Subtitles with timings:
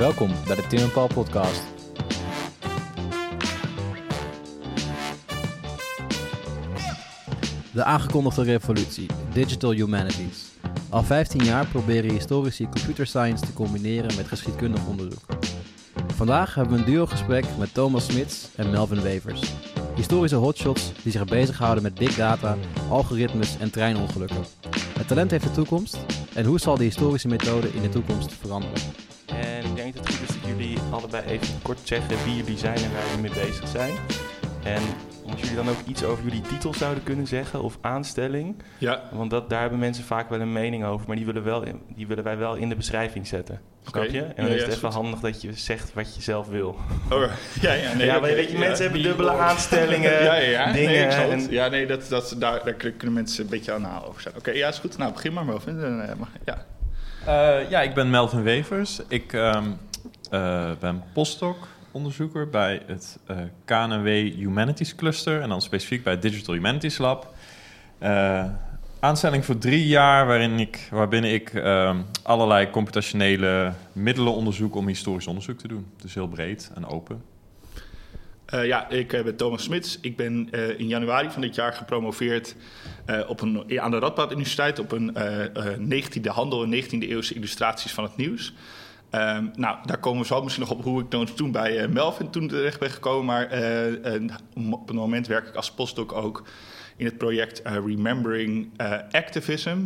[0.00, 1.62] Welkom bij de Tim en Paul podcast.
[7.72, 10.44] De aangekondigde revolutie, Digital Humanities.
[10.90, 15.24] Al 15 jaar proberen historici computer science te combineren met geschiedkundig onderzoek.
[16.14, 19.54] Vandaag hebben we een duo-gesprek met Thomas Smits en Melvin Wevers.
[19.94, 22.56] Historische hotshots die zich bezighouden met big data,
[22.88, 24.44] algoritmes en treinongelukken.
[24.98, 25.98] Het talent heeft de toekomst
[26.34, 28.99] en hoe zal de historische methode in de toekomst veranderen?
[31.20, 33.92] Allebei even kort zeggen wie jullie zijn en waar jullie mee bezig zijn.
[34.64, 34.82] En
[35.32, 38.62] als jullie dan ook iets over jullie titel zouden kunnen zeggen of aanstelling.
[38.78, 39.02] Ja.
[39.12, 42.06] Want dat, daar hebben mensen vaak wel een mening over, maar die willen, wel, die
[42.06, 43.60] willen wij wel in de beschrijving zetten.
[43.82, 44.12] Snap Oké.
[44.12, 44.22] je?
[44.22, 45.02] En dan Ja, is het is even goed.
[45.02, 46.76] handig dat je zegt wat je zelf wil.
[47.10, 47.22] Oh,
[47.60, 48.58] ja, ja, nee, ja, maar weet je, ja.
[48.58, 50.72] mensen hebben dubbele aanstellingen, ja, ja, ja.
[50.72, 50.90] dingen.
[50.92, 54.22] Nee, en- Ja, nee, dat, dat, daar, daar kunnen mensen een beetje aan haal over
[54.22, 54.34] zijn.
[54.36, 54.98] Oké, ja, is goed.
[54.98, 55.80] Nou, begin maar, Melvin.
[55.80, 56.08] Dan, eh,
[56.44, 56.64] ja.
[57.26, 59.00] Eh, ja, ik ben Melvin Wevers.
[59.08, 59.64] Ik ehm,
[60.30, 66.54] eh, ben postdoc-onderzoeker bij het eh, KNW Humanities Cluster en dan specifiek bij het Digital
[66.54, 67.34] Humanities Lab.
[67.98, 68.44] Eh,
[69.00, 75.26] aanstelling voor drie jaar waarin ik, waarbinnen ik ehm, allerlei computationele middelen onderzoek om historisch
[75.26, 75.86] onderzoek te doen.
[75.96, 77.22] Dus heel breed en open.
[78.50, 79.98] Ja, ik ben Thomas Smits.
[80.00, 82.56] Ik ben in januari van dit jaar gepromoveerd
[83.26, 87.34] op een, aan de Radboud Universiteit op een eh, eh, 19e handel en 19e eeuwse
[87.34, 88.54] illustraties van het nieuws.
[89.10, 92.30] Ehm, nou, daar komen we zo misschien nog op hoe ik toen bij eh, Melvin
[92.30, 93.24] toen terecht ben gekomen.
[93.24, 94.22] Maar eh,
[94.70, 96.42] op het moment werk ik als postdoc ook
[96.96, 98.70] in het project eh, Remembering
[99.10, 99.78] Activism.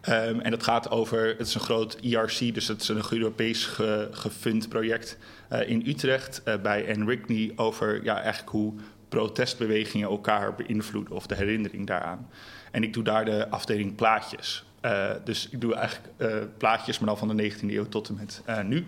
[0.00, 3.66] Ehm, en dat gaat over, het is een groot ERC, dus het is een Europees
[3.66, 5.18] ge, gefund project
[5.66, 8.74] in Utrecht bij Enrigney over ja, eigenlijk hoe
[9.08, 12.28] protestbewegingen elkaar beïnvloeden of de herinnering daaraan.
[12.70, 14.64] En ik doe daar de afdeling plaatjes.
[14.84, 18.14] Eh, dus ik doe eigenlijk eh, plaatjes, maar dan van de 19e eeuw tot en
[18.14, 18.86] met eh, nu.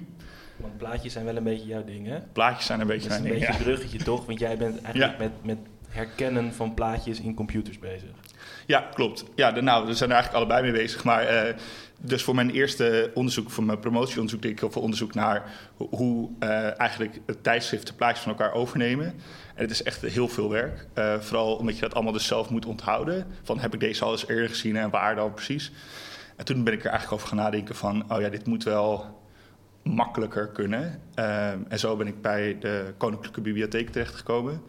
[0.56, 2.20] Want plaatjes zijn wel een beetje jouw ding, hè?
[2.32, 4.26] Plaatjes zijn een beetje Dat is een beetje ding, een bruggetje, toch?
[4.26, 5.24] Want jij bent eigenlijk Ja.
[5.24, 5.58] met, met
[5.88, 8.08] herkennen van plaatjes in computers bezig.
[8.66, 9.24] Ja, klopt.
[9.34, 11.04] Ja, nou, we zijn er eigenlijk allebei mee bezig.
[11.04, 11.54] Maar eh,
[12.00, 15.88] dus voor mijn eerste onderzoek, voor mijn promotieonderzoek, deed ik heel veel onderzoek naar ho-
[15.90, 19.06] hoe eh, eigenlijk het tijdschrift de plaatjes van elkaar overnemen.
[19.54, 20.86] En het is echt heel veel werk.
[20.94, 23.26] Eh, vooral omdat je dat allemaal dus zelf moet onthouden.
[23.42, 25.72] Van heb ik deze al eens eerder gezien en waar dan precies?
[26.36, 29.20] En toen ben ik er eigenlijk over gaan nadenken van, oh ja, dit moet wel
[29.82, 31.00] makkelijker kunnen.
[31.14, 34.62] Eh, en zo ben ik bij de Koninklijke Bibliotheek terechtgekomen.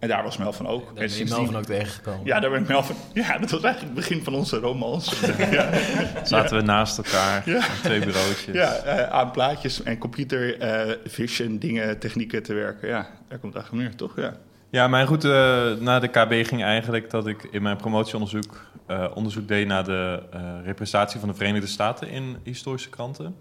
[0.00, 0.80] En daar was Melvin ook.
[0.94, 2.20] Daar En ben je Melvin ook tegengekomen.
[2.26, 2.96] ja, daar ben ik Melvin.
[3.22, 5.16] Ja, dat was eigenlijk het begin van onze romance.
[5.50, 5.68] ja,
[6.24, 7.60] Zaten we naast elkaar, Ja.
[7.82, 8.54] twee bureautjes.
[8.54, 12.88] ja eh, aan plaatjes en computer eh, vision dingen, technieken te werken.
[12.88, 14.16] Ja, daar komt het eigenlijk neer, toch?
[14.16, 14.32] Ja.
[14.70, 18.68] Ja, mijn route naar de KB ging eigenlijk dat ik in mijn promotieonderzoek
[19.14, 20.22] onderzoek deed naar de
[20.64, 23.34] representatie van de Verenigde Staten in historische kranten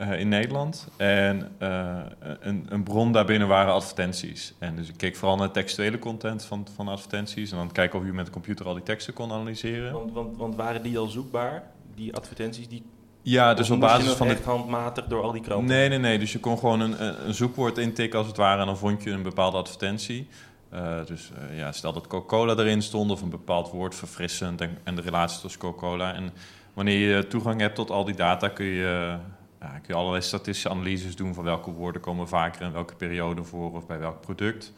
[0.00, 0.88] eh, in Nederland.
[0.96, 1.98] En eh,
[2.40, 4.54] een, een bron daarbinnen waren advertenties.
[4.58, 7.98] En dus ik keek vooral naar de textuele content van, van advertenties en dan kijken
[7.98, 9.92] of je met de computer al die teksten kon analyseren.
[9.92, 11.62] Want, want, want waren die al zoekbaar,
[11.94, 12.68] die advertenties?
[12.68, 12.82] Die,
[13.22, 15.66] Ja, dus op basis van de echt handmatig door al die kranten?
[15.66, 16.18] Nee, nee, nee.
[16.18, 19.10] Dus je kon gewoon een, een zoekwoord intikken als het ware en dan vond je
[19.10, 20.28] een bepaalde advertentie.
[20.70, 24.94] Eh, dus ja, stel dat Coca-Cola erin stond of een bepaald woord verfrissend en, en
[24.94, 26.14] de relatie tussen Coca-Cola.
[26.14, 26.32] En
[26.74, 29.16] wanneer je toegang hebt tot al die data kun je,
[29.60, 33.44] ja, kun je allerlei statistische analyses doen van welke woorden komen vaker in welke periode
[33.44, 34.72] voor of bij welk product.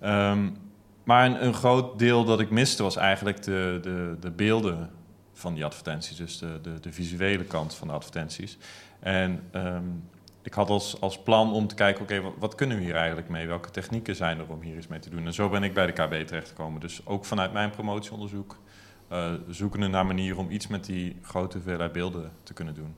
[0.00, 0.50] Ehm,
[1.04, 4.90] maar een, groot deel dat ik miste was eigenlijk de, de, de beelden
[5.32, 8.58] van die advertenties, dus de, de, de visuele kant van de advertenties.
[9.00, 9.84] En ehm,
[10.42, 13.46] ik had als, als plan om te kijken, oké, wat, kunnen we hier eigenlijk mee?
[13.46, 15.26] Welke technieken zijn er om hier iets mee te doen?
[15.26, 16.80] En zo ben ik bij de KB terechtgekomen.
[16.80, 18.58] Dus ook vanuit mijn promotieonderzoek
[19.08, 22.94] eh zoekende naar manieren om iets met die grote hoeveelheid beelden te kunnen doen.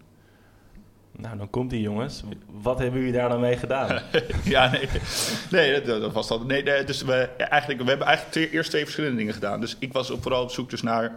[1.17, 2.23] Nou, dan komt die jongens.
[2.63, 4.01] Wat hebben jullie daar dan mee gedaan?
[4.45, 4.89] ja, nee.
[5.51, 6.47] Nee, dat, was dat.
[6.47, 9.61] Nee, dus we, eigenlijk, we hebben eigenlijk twee, eerst twee verschillende dingen gedaan.
[9.61, 11.13] Dus ik was vooral op zoek dus naar...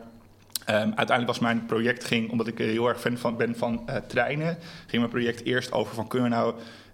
[0.66, 3.84] ehm, uiteindelijk was mijn project, ging, omdat ik er heel erg fan van ben van
[3.85, 4.58] eh, treinen...
[4.88, 6.53] ging mijn project eerst over van kunnen we nou...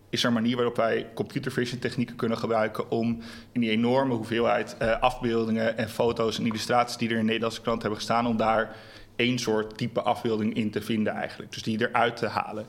[0.09, 2.91] is er een manier waarop wij computer vision technieken kunnen gebruiken...
[2.91, 3.21] om
[3.51, 6.97] in die enorme hoeveelheid eh, afbeeldingen en foto's en illustraties...
[6.97, 8.27] die er in Nederlandse kranten hebben gestaan...
[8.27, 8.75] om daar
[9.15, 11.51] één soort type afbeelding in te vinden eigenlijk.
[11.51, 12.65] Dus die eruit te halen.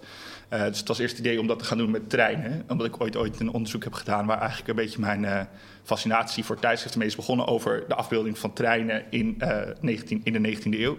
[0.49, 2.65] Eh, dus het was eerst het idee om dat te gaan doen met treinen.
[2.69, 4.27] Omdat ik ooit, ooit een onderzoek heb gedaan...
[4.27, 5.41] waar eigenlijk een beetje mijn eh,
[5.83, 7.47] fascinatie voor tijdschriften mee is begonnen...
[7.47, 10.99] over de afbeelding van treinen in, eh, 19, in de 19e eeuw.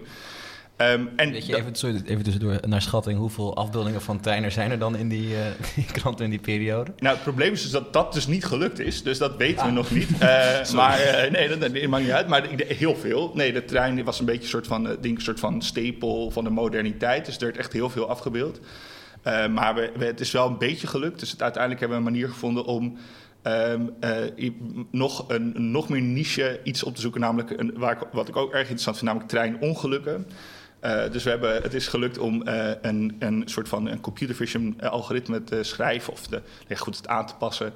[0.78, 4.72] Ehm, en Weet je, even, sorry, even tussendoor, naar schatting, hoeveel afbeeldingen van treinen zijn
[4.72, 5.42] er dan in die, eh,
[5.76, 6.92] die krant in die periode?
[6.98, 9.04] Nou, het probleem is dus dat dat dus niet gelukt is.
[9.04, 10.10] Dus dat weten we nog niet.
[10.20, 12.28] Eh, maar eh, nee, dat, dat maakt niet uit.
[12.28, 13.32] Maar heel veel.
[13.34, 16.32] Nee, de trein was een beetje een soort van, eh, ding, een soort van stapel
[16.32, 17.26] van de moderniteit.
[17.26, 18.60] Dus er werd echt heel veel afgebeeld.
[19.22, 21.20] Eh, maar we, we- het is wel een beetje gelukt.
[21.20, 22.98] Dus het, uiteindelijk hebben we een manier gevonden om
[23.42, 24.12] ehm, eh,
[24.92, 27.22] nog, een, een nog meer niche iets op te zoeken.
[27.22, 30.28] Namelijk een, waar ik, wat ik ook erg interessant vind, namelijk treinongelukken.
[30.80, 34.36] Eh, dus we hebben, het is gelukt om eh, een, een soort van een computer
[34.36, 37.74] vision eh, algoritme te schrijven of te, nee, goed, het aan te passen.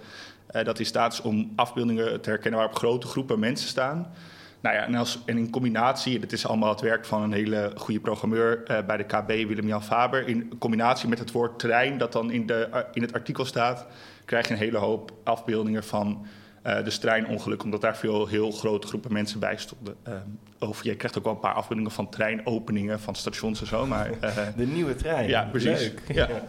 [0.64, 4.12] Dat in staat is om afbeeldingen te herkennen waarop grote groepen mensen staan.
[4.60, 7.72] Nou ja, en, als, en in combinatie, dit is allemaal het werk van een hele
[7.76, 10.28] goede programmeur bij de KB, Willem-Jan Faber.
[10.28, 13.86] In combinatie met het woord trein, dat dan in, de, in het artikel staat,
[14.26, 16.26] krijg je een hele hoop afbeeldingen van
[16.62, 19.96] eh de treinongeluk, omdat daar veel heel grote groepen mensen bij stonden.
[20.04, 20.14] Eh,
[20.60, 24.12] over, je krijgt ook wel een paar afbeeldingen van treinopeningen van stations en zo, maar...
[24.20, 25.30] eh, De nieuwe trein.
[25.30, 25.80] ja, precies.
[25.80, 26.02] Leuk.
[26.14, 26.30] Ja.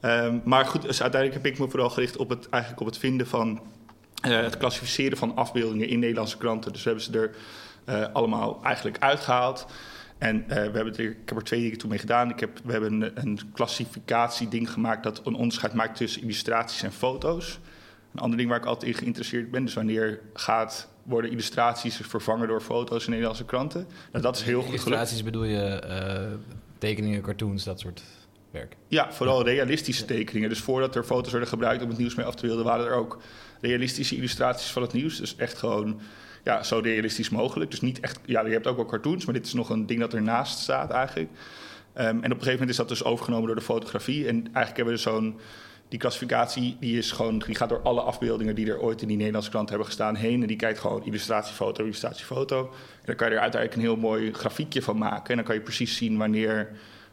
[0.00, 2.98] Ehm, maar goed, dus uiteindelijk heb ik me vooral gericht op het, eigenlijk op het
[2.98, 3.60] vinden van
[4.20, 6.72] het klassificeren van afbeeldingen in Nederlandse kranten.
[6.72, 7.30] Dus we hebben ze
[7.84, 9.66] er allemaal eigenlijk uitgehaald.
[10.18, 12.30] En we hebben er, ik heb er twee dingen toe mee gedaan.
[12.30, 16.92] Ik heb, we hebben een, een klassificatieding gemaakt dat een onderscheid maakt tussen illustraties en
[16.92, 17.60] foto's.
[18.14, 22.48] Een ander ding waar ik altijd in geïnteresseerd ben, dus wanneer gaat, worden illustraties vervangen
[22.48, 23.86] door foto's in Nederlandse kranten.
[24.12, 24.86] Nou, dat is heel goed gelukt.
[24.86, 26.32] Illustraties bedoel je eh,
[26.78, 28.02] tekeningen, cartoons, dat soort
[28.50, 28.76] werk.
[28.88, 30.48] Ja, vooral realistische tekeningen.
[30.48, 32.94] Dus voordat er foto's werden gebruikt om het nieuws mee af te beelden, waren er
[32.94, 33.18] ook
[33.60, 35.16] realistische illustraties van het nieuws.
[35.16, 36.00] Dus echt gewoon
[36.44, 37.70] ja, zo realistisch mogelijk.
[37.70, 40.00] Dus niet echt, ja, je hebt ook wel cartoons, maar dit is nog een ding
[40.00, 41.30] dat ernaast staat eigenlijk.
[41.92, 44.26] Ehm, en op een gegeven moment is dat dus overgenomen door de fotografie.
[44.26, 45.38] En eigenlijk hebben we dus zo'n,
[45.88, 49.16] die klassificatie, die, is gewoon, die gaat door alle afbeeldingen die er ooit in die
[49.16, 50.40] Nederlandse krant hebben gestaan heen.
[50.40, 52.60] En die kijkt gewoon illustratiefoto, illustratiefoto.
[52.60, 55.30] En dan kan je er uiteindelijk een heel mooi grafiekje van maken.
[55.30, 56.68] En dan kan je precies zien wanneer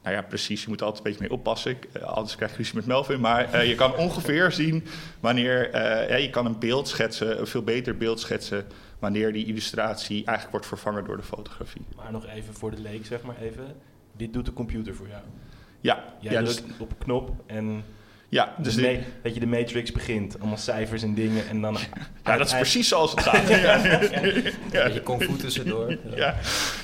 [0.05, 0.61] nou ja, precies.
[0.61, 1.71] Je moet er altijd een beetje mee oppassen.
[1.71, 3.19] Ik, eh, anders krijg je ruzie met Melvin.
[3.19, 4.85] Maar eh, je kan ongeveer zien
[5.19, 5.71] wanneer...
[5.71, 8.65] eh, ja, je kan een beeld schetsen, een veel beter beeld schetsen...
[8.99, 11.81] wanneer die illustratie eigenlijk wordt vervangen door de fotografie.
[11.95, 13.75] Maar nog even voor de leek, zeg maar even.
[14.17, 15.21] Dit doet de computer voor jou.
[15.81, 17.83] Ja, Jij ja, drukt dus, op een knop en
[18.35, 18.91] ja, dus ma-
[19.23, 20.39] dat je de Matrix begint.
[20.39, 21.77] Allemaal cijfers en dingen en dan...
[22.23, 23.47] ja, dat is precies zoals het gaat.
[24.71, 24.83] ja.
[24.83, 25.97] Beetje kung fu tussendoor.
[26.15, 26.35] ja,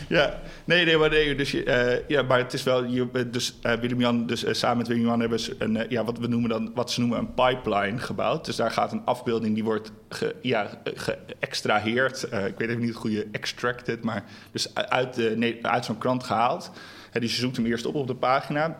[0.09, 0.39] ja.
[0.63, 2.83] Nee, nee, maar, nee, dus je, eh, ja, maar het is wel...
[2.83, 6.03] Je, bent dus, eh, Willem-Jan, dus eh, samen met Willem-Jan hebben ze een, eh, ja,
[6.03, 8.45] wat, we noemen dan, wat ze noemen een pipeline gebouwd.
[8.45, 12.23] Dus daar gaat een afbeelding, die wordt ge, ja, geëxtraheerd.
[12.23, 15.97] Eh, ik weet even niet het goede extracted, maar dus uit, de, nee, uit zo'n
[15.97, 16.71] krant gehaald.
[17.11, 18.77] Hè, dus je zoekt hem eerst op op de pagina.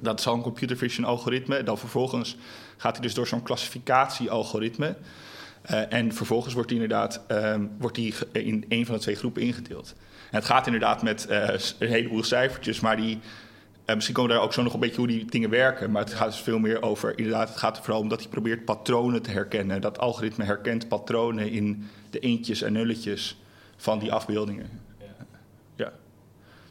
[0.00, 1.62] Dat is al een computer vision algoritme.
[1.62, 2.36] Dan vervolgens
[2.76, 4.96] gaat hij dus door zo'n klassificatie-algoritme.
[5.62, 9.42] Eh, en vervolgens wordt hij inderdaad ehm, wordt die in een van de twee groepen
[9.42, 9.94] ingedeeld.
[10.30, 11.48] Het gaat inderdaad met eh,
[11.78, 13.18] een heleboel cijfertjes, maar die,
[13.84, 15.90] eh, misschien komen we daar ook zo nog een beetje hoe die dingen werken.
[15.90, 18.28] Maar het gaat dus veel meer over, inderdaad, het gaat er vooral om dat hij
[18.28, 19.80] probeert patronen te herkennen.
[19.80, 23.36] Dat algoritme herkent patronen in de eentjes en nulletjes
[23.76, 24.85] van die afbeeldingen.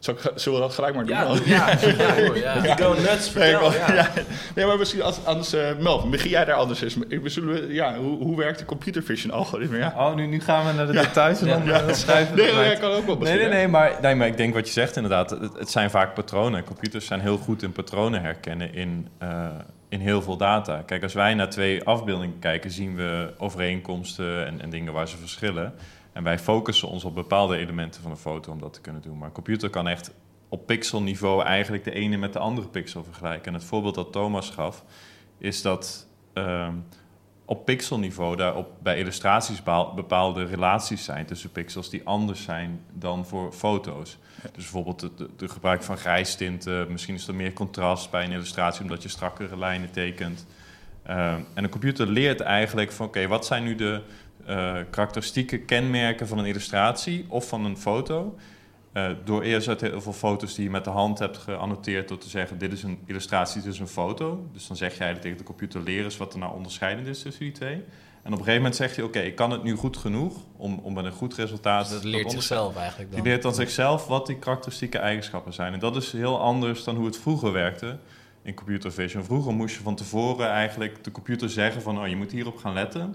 [0.06, 0.12] Ja.
[0.22, 1.16] Zal ik, zullen we dat gelijk maar doen?
[1.16, 1.40] Ja, dan?
[1.44, 3.72] ja, go nuts, Nee, vertel.
[3.96, 4.08] ja.
[4.54, 5.52] nee, maar misschien als, anders...
[5.52, 7.20] eh Melvin, begin jij daar anders eens mee?
[7.24, 9.76] Zullen we, ja, hoe, hoe werkt de computer vision algoritme?
[9.78, 9.94] Ja.
[9.96, 11.80] Oh, nu, nu gaan we naar de details en dan Ja.
[11.80, 13.48] eh, schrijven we Nee, jij kan ook wel Nee, beginnen.
[13.48, 15.30] nee, nee maar, nee, maar ik denk wat je zegt inderdaad.
[15.30, 16.64] Het, het zijn vaak patronen.
[16.64, 19.28] Computers zijn heel goed in patronen herkennen in, eh,
[19.88, 20.82] in heel veel data.
[20.86, 25.16] Kijk, als wij naar twee afbeeldingen kijken, zien we overeenkomsten en, en dingen waar ze
[25.16, 25.74] verschillen.
[26.16, 29.18] En wij focussen ons op bepaalde elementen van een foto om dat te kunnen doen.
[29.18, 30.10] Maar een computer kan echt
[30.48, 33.46] op pixelniveau eigenlijk de ene met de andere pixel vergelijken.
[33.46, 34.84] En het voorbeeld dat Thomas gaf,
[35.38, 36.74] is dat ehm,
[37.44, 42.80] op pixelniveau daar op, bij illustraties bepaal- bepaalde relaties zijn tussen pixels die anders zijn
[42.92, 44.18] dan voor foto's.
[44.42, 49.02] Dus bijvoorbeeld het gebruik van grijstinten, misschien is er meer contrast bij een illustratie omdat
[49.02, 50.46] je strakkere lijnen tekent.
[51.02, 54.02] Ehm, en een computer leert eigenlijk van oké, wat zijn nu de
[54.46, 58.36] eh, karakteristieke kenmerken van een illustratie of van een foto?
[58.96, 62.18] Eh, door eerst uit heel veel foto's die je met de hand hebt geannoteerd door
[62.18, 64.46] te zeggen: dit is een illustratie, dit is een foto.
[64.52, 67.22] Dus dan zeg je eigenlijk tegen de computer: leer eens wat er nou onderscheidend is
[67.22, 67.74] tussen die twee.
[67.74, 70.80] En op een gegeven moment zeg je: oké, ik kan het nu goed genoeg om,
[70.82, 71.84] om met een goed resultaat.
[71.84, 73.20] Dus dat leert zichzelf eigenlijk dan.
[73.20, 75.72] Die leert dan zichzelf wat die karakteristieke eigenschappen zijn.
[75.72, 77.98] En dat is heel anders dan hoe het vroeger werkte
[78.42, 79.24] in computer vision.
[79.24, 82.72] Vroeger moest je van tevoren eigenlijk de computer zeggen: van oh, je moet hierop gaan
[82.72, 83.14] letten.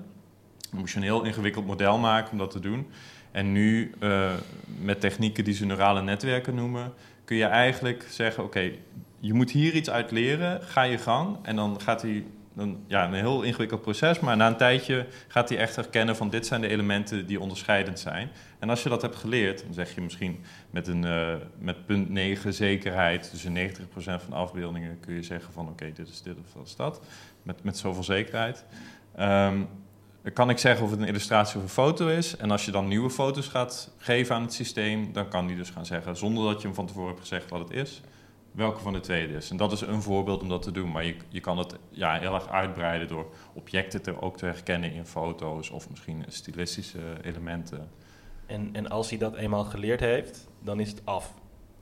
[0.72, 2.88] Dan moest je een heel ingewikkeld model maken om dat te doen.
[3.32, 4.34] En nu, eh,
[4.80, 6.94] met technieken die ze neurale netwerken noemen,
[7.26, 8.72] kun je eigenlijk zeggen: Oké,
[9.20, 11.38] je moet hier iets uit leren, ga je gang.
[11.42, 12.24] En dan, gaat hij,
[12.56, 14.20] een, ja, een heel ingewikkeld proces.
[14.20, 18.00] Maar na een tijdje gaat hij echt herkennen van dit zijn de elementen die onderscheidend
[18.00, 18.30] zijn.
[18.60, 22.10] En als je dat hebt geleerd, dan zeg je misschien met, een, uh, met punt
[22.10, 26.38] 9 zekerheid, dus in 90% van afbeeldingen kun je zeggen van oké, dit is dit
[26.38, 27.02] of dat is dat.
[27.44, 28.66] Met, met zoveel zekerheid.
[29.20, 29.68] Um,
[30.22, 32.38] dan kan ik zeggen of het een illustratie of een foto is.
[32.38, 35.70] En als je dan nieuwe foto's gaat geven aan het systeem, dan kan die dus
[35.70, 38.02] gaan zeggen, zonder dat je hem van tevoren hebt gezegd wat het is,
[38.52, 39.50] welke van de twee is.
[39.50, 40.92] En dat is een voorbeeld om dat te doen.
[40.92, 44.94] Maar je, je kan het ja, heel erg uitbreiden door objecten te, ook te herkennen
[44.94, 47.90] in foto's of misschien stilistische elementen.
[48.46, 51.34] En, en als hij dat eenmaal geleerd heeft, dan is het af.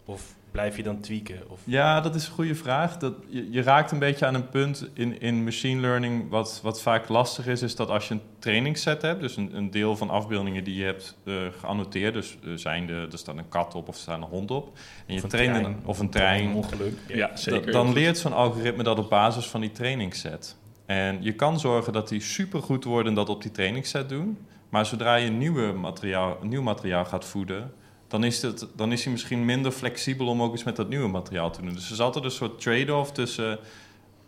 [0.06, 1.40] Of blijf je dan tweaken?
[1.50, 1.62] Of?
[1.64, 2.98] Ja, dat is een goede vraag.
[2.98, 6.82] Dat, je, je, raakt een beetje aan een punt in, in machine learning wat, wat
[6.82, 10.10] vaak lastig is, is dat als je een trainingsset hebt, dus een, een deel van
[10.10, 13.88] afbeeldingen die je hebt uh, geannoteerd, dus uh, zijn de, er staat een kat op
[13.88, 16.56] of er staat een hond op, en je Of traint een, of een trein, Een
[16.56, 16.94] ongeluk.
[17.08, 17.66] Ja, zeker.
[17.66, 20.58] da- dan leert zo'n algoritme dat op basis van die trainingsset.
[20.86, 24.38] En je kan zorgen dat die supergoed worden en dat op die trainingsset doen.
[24.70, 27.74] Maar zodra je nieuwe materiaal, nieuw materiaal gaat voeden,
[28.10, 31.08] dan is, het, dan is hij misschien minder flexibel om ook eens met dat nieuwe
[31.08, 31.74] materiaal te doen.
[31.74, 33.60] Dus er is altijd een soort trade-off tussen...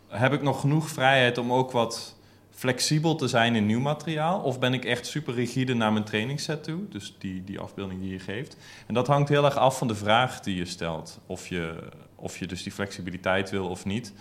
[0.08, 2.16] heb ik nog genoeg vrijheid om ook wat
[2.50, 4.40] flexibel te zijn in nieuw materiaal?
[4.40, 6.88] Of ben ik echt super rigide naar mijn trainingsset toe?
[6.88, 8.56] Dus die, die afbeelding die je geeft.
[8.86, 11.20] En dat hangt heel erg af van de vraag die je stelt.
[11.26, 11.78] Of je,
[12.14, 14.12] of je dus die flexibiliteit wil of niet.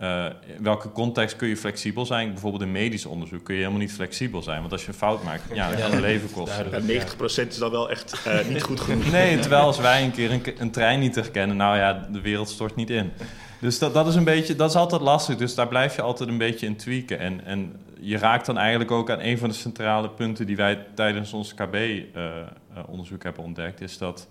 [0.00, 0.24] Uh,
[0.56, 2.30] in welke context kun je flexibel zijn?
[2.30, 4.60] Bijvoorbeeld in medisch onderzoek kun je helemaal niet flexibel zijn.
[4.60, 6.70] Want als je een fout maakt, ja, dat Ja, kan een leven kosten.
[6.70, 7.08] duidelijk.
[7.18, 9.10] Ja, 90% is dan wel echt eh, niet goed genoeg.
[9.10, 12.48] Nee, terwijl als wij een keer een, een trein niet herkennen, nou ja, de wereld
[12.48, 13.12] stort niet in.
[13.60, 15.36] Dus dat, dat is een beetje, dat is altijd lastig.
[15.36, 17.18] Dus daar blijf je altijd een beetje in tweaken.
[17.18, 20.86] En, en je raakt dan eigenlijk ook aan een van de centrale punten die wij
[20.94, 24.28] tijdens ons KB-onderzoek hebben ontdekt, is dat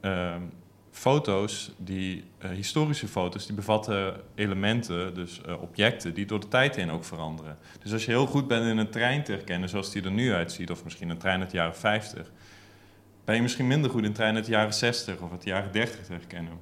[0.00, 0.40] ehm,
[0.96, 6.76] foto's, die uh, historische foto's, die bevatten elementen, dus uh, objecten, die door de tijd
[6.76, 7.58] heen ook veranderen.
[7.82, 10.32] Dus als je heel goed bent in een trein te herkennen, zoals die er nu
[10.32, 12.30] uitziet, of misschien een trein uit de jaren 50,
[13.24, 15.48] ben je misschien minder goed in een trein uit de jaren 60 of uit de
[15.48, 16.52] jaren 30 te herkennen.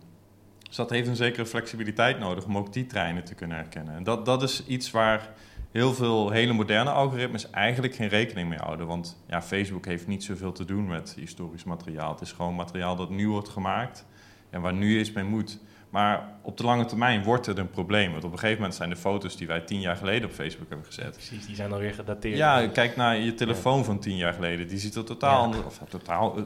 [0.63, 3.95] Dus dat heeft een zekere flexibiliteit nodig om ook die treinen te kunnen herkennen.
[3.95, 5.29] En dat, dat is iets waar
[5.73, 8.87] heel veel hele moderne algoritmes eigenlijk geen rekening mee houden.
[8.87, 12.13] Want ja, Facebook heeft niet zoveel te doen met historisch materiaal.
[12.13, 14.07] Het is gewoon materiaal dat nu wordt gemaakt
[14.51, 15.59] en waar nu iets mee moet.
[15.93, 18.11] Maar op de lange termijn wordt het een probleem.
[18.13, 20.69] Want op een gegeven moment zijn de foto's die wij tien jaar geleden op Facebook
[20.69, 21.11] hebben gezet.
[21.13, 22.37] Precies, die zijn alweer gedateerd.
[22.37, 23.85] Ja, kijk naar je telefoon ja.
[23.85, 24.69] van tien jaar geleden.
[24.69, 25.45] Die ziet er totaal, Ja.
[25.45, 26.45] anders, of, totaal uh,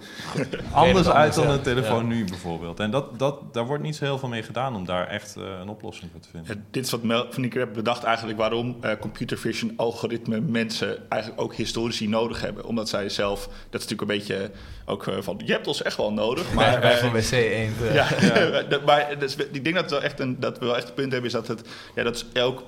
[0.72, 1.52] anders uit dan ja.
[1.52, 2.14] een telefoon Ja.
[2.14, 2.80] nu bijvoorbeeld.
[2.80, 5.44] En dat, dat, daar wordt niet zo heel veel mee gedaan om daar echt uh,
[5.60, 6.54] een oplossing voor te vinden.
[6.56, 10.40] Ja, dit is wat Mel van Nieker heeft bedacht eigenlijk waarom uh, computer vision algoritme
[10.40, 12.64] mensen eigenlijk ook historici nodig hebben.
[12.64, 14.50] Omdat zij zelf, dat is natuurlijk een beetje
[14.84, 16.52] ook uh, van, je hebt ons echt wel nodig.
[16.54, 17.72] Maar Maar, wij eh, van WC 1.
[17.92, 18.08] ja,
[18.68, 21.36] dat- ik denk dat, wel echt een, dat we wel echt een punt hebben, is
[21.36, 22.64] dat, het, ja, dat elk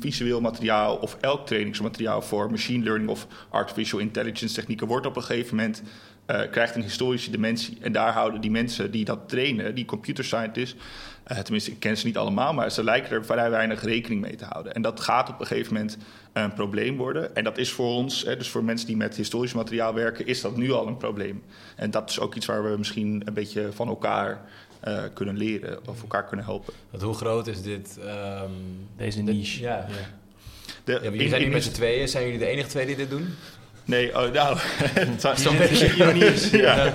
[0.00, 5.22] visueel materiaal of elk trainingsmateriaal voor machine learning of artificial intelligence technieken wordt op een
[5.22, 5.82] gegeven moment
[6.26, 7.78] eh, krijgt een historische dimensie.
[7.80, 10.76] En daar houden die mensen die dat trainen, die computer scientists,
[11.24, 14.34] eh, tenminste ik ken ze niet allemaal, maar ze lijken er vrij weinig rekening mee
[14.34, 14.74] te houden.
[14.74, 15.98] En dat gaat op een gegeven moment
[16.32, 17.34] een probleem worden.
[17.36, 20.40] En dat is voor ons, hè, dus voor mensen die met historisch materiaal werken, is
[20.40, 21.42] dat nu al een probleem.
[21.76, 24.44] En dat is ook iets waar we misschien een beetje van elkaar
[24.86, 26.72] eh, kunnen leren of elkaar kunnen helpen.
[26.90, 27.98] Want hoe groot is dit?
[28.06, 28.50] ehm,
[28.96, 29.60] Deze niche.
[29.60, 29.86] Ja.
[30.84, 32.08] De, ja, jullie zijn nu met z'n tweeën.
[32.08, 33.28] Zijn jullie de enige twee die dit doen?
[33.84, 34.56] Nee, oh, nou.
[35.12, 36.50] het zou- Zo'n beetje ironie is.
[36.50, 36.94] ja.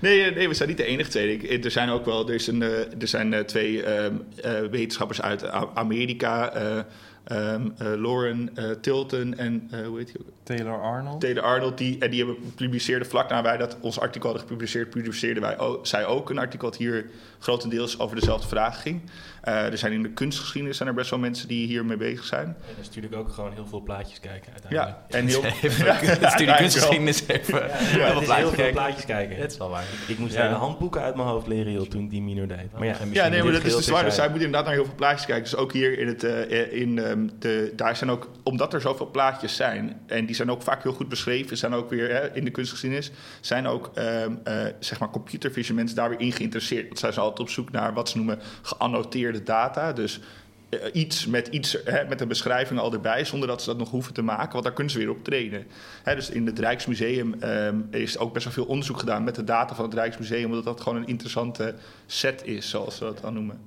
[0.00, 1.38] nee, nee, we zijn niet de enige twee.
[1.38, 4.60] Ik- Er zijn ook wel er, is een, eh, er zijn eh, twee ehm, eh,
[4.70, 5.44] wetenschappers uit
[5.74, 6.52] Amerika.
[6.52, 6.78] eh,
[7.24, 10.26] ehm, eh, Lauren eh, Tilton en eh, hoe heet ook?
[10.42, 11.20] Taylor Arnold.
[11.20, 11.78] Taylor Arnold.
[11.78, 15.58] Die, en die hebben publiceerde vlak na wij dat ons artikel hadden gepubliceerd, publiceerden wij
[15.58, 17.06] ook, zij ook een artikel dat hier
[17.38, 19.02] grotendeels over dezelfde vraag ging.
[19.42, 22.44] Eh, er zijn in de kunstgeschiedenis zijn er best wel mensen die hiermee bezig zijn.
[22.46, 24.78] En dat is natuurlijk ook gewoon heel veel plaatjes kijken Ja,
[25.10, 25.10] uiteindelijk.
[25.10, 25.44] en heel.
[25.62, 27.58] Even, studie kunstgeschiedenis even.
[27.60, 28.72] Ja, heel het veel is heel plaatjes veel kijken.
[28.72, 29.36] plaatjes kijken.
[29.36, 29.84] Het is wel waar.
[30.06, 30.42] Ik moest Ja.
[30.42, 32.72] hele handboeken uit mijn hoofd leren joh, toen ik die minor deed.
[32.72, 34.04] Maar ja, Ja, nee, maar dat is dus waar.
[34.04, 34.30] Dus zij zijn.
[34.30, 35.44] moeten inderdaad naar heel veel plaatjes kijken.
[35.44, 39.10] Dus ook hier in het, eh, in, ehm, de, daar zijn ook, omdat er zoveel
[39.10, 42.44] plaatjes zijn, en die zijn ook vaak heel goed beschreven, zijn ook weer hè, in
[42.44, 46.86] de kunstgeschiedenis, zijn ook ehm, eh, zeg maar computer vision mensen daar weer in geïnteresseerd.
[46.86, 49.92] Want zij zijn altijd op zoek naar wat ze noemen geannoteerde data.
[49.92, 50.20] Dus
[50.68, 53.90] eh, iets met iets hè, met een beschrijving al erbij, zonder dat ze dat nog
[53.90, 55.66] hoeven te maken, want daar kunnen ze weer op trainen.
[56.02, 59.44] Hè, dus in het Rijksmuseum ehm, is ook best wel veel onderzoek gedaan met de
[59.44, 61.74] data van het Rijksmuseum, omdat dat gewoon een interessante
[62.06, 63.60] set is, zoals ze dat dan noemen,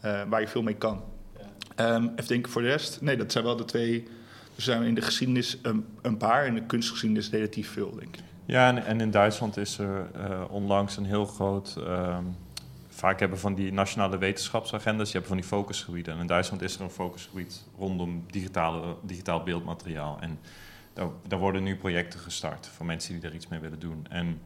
[0.00, 1.02] eh, waar je veel mee kan.
[1.74, 3.00] Ehm, even denken voor de rest.
[3.00, 4.08] Nee, dat zijn wel de twee.
[4.56, 8.22] Er zijn in de geschiedenis een, een paar, in de kunstgeschiedenis relatief veel, denk ik.
[8.44, 12.24] Ja, en, en in Duitsland is er eh, onlangs een heel groot ehm,
[12.98, 16.14] vaak hebben van die nationale wetenschapsagendas, je hebt van die focusgebieden.
[16.14, 20.18] En in Duitsland is er een focusgebied rondom digitale, digitaal beeldmateriaal.
[20.20, 20.38] En
[20.92, 24.06] daar, daar worden nu projecten gestart voor mensen die er iets mee willen doen.
[24.08, 24.40] En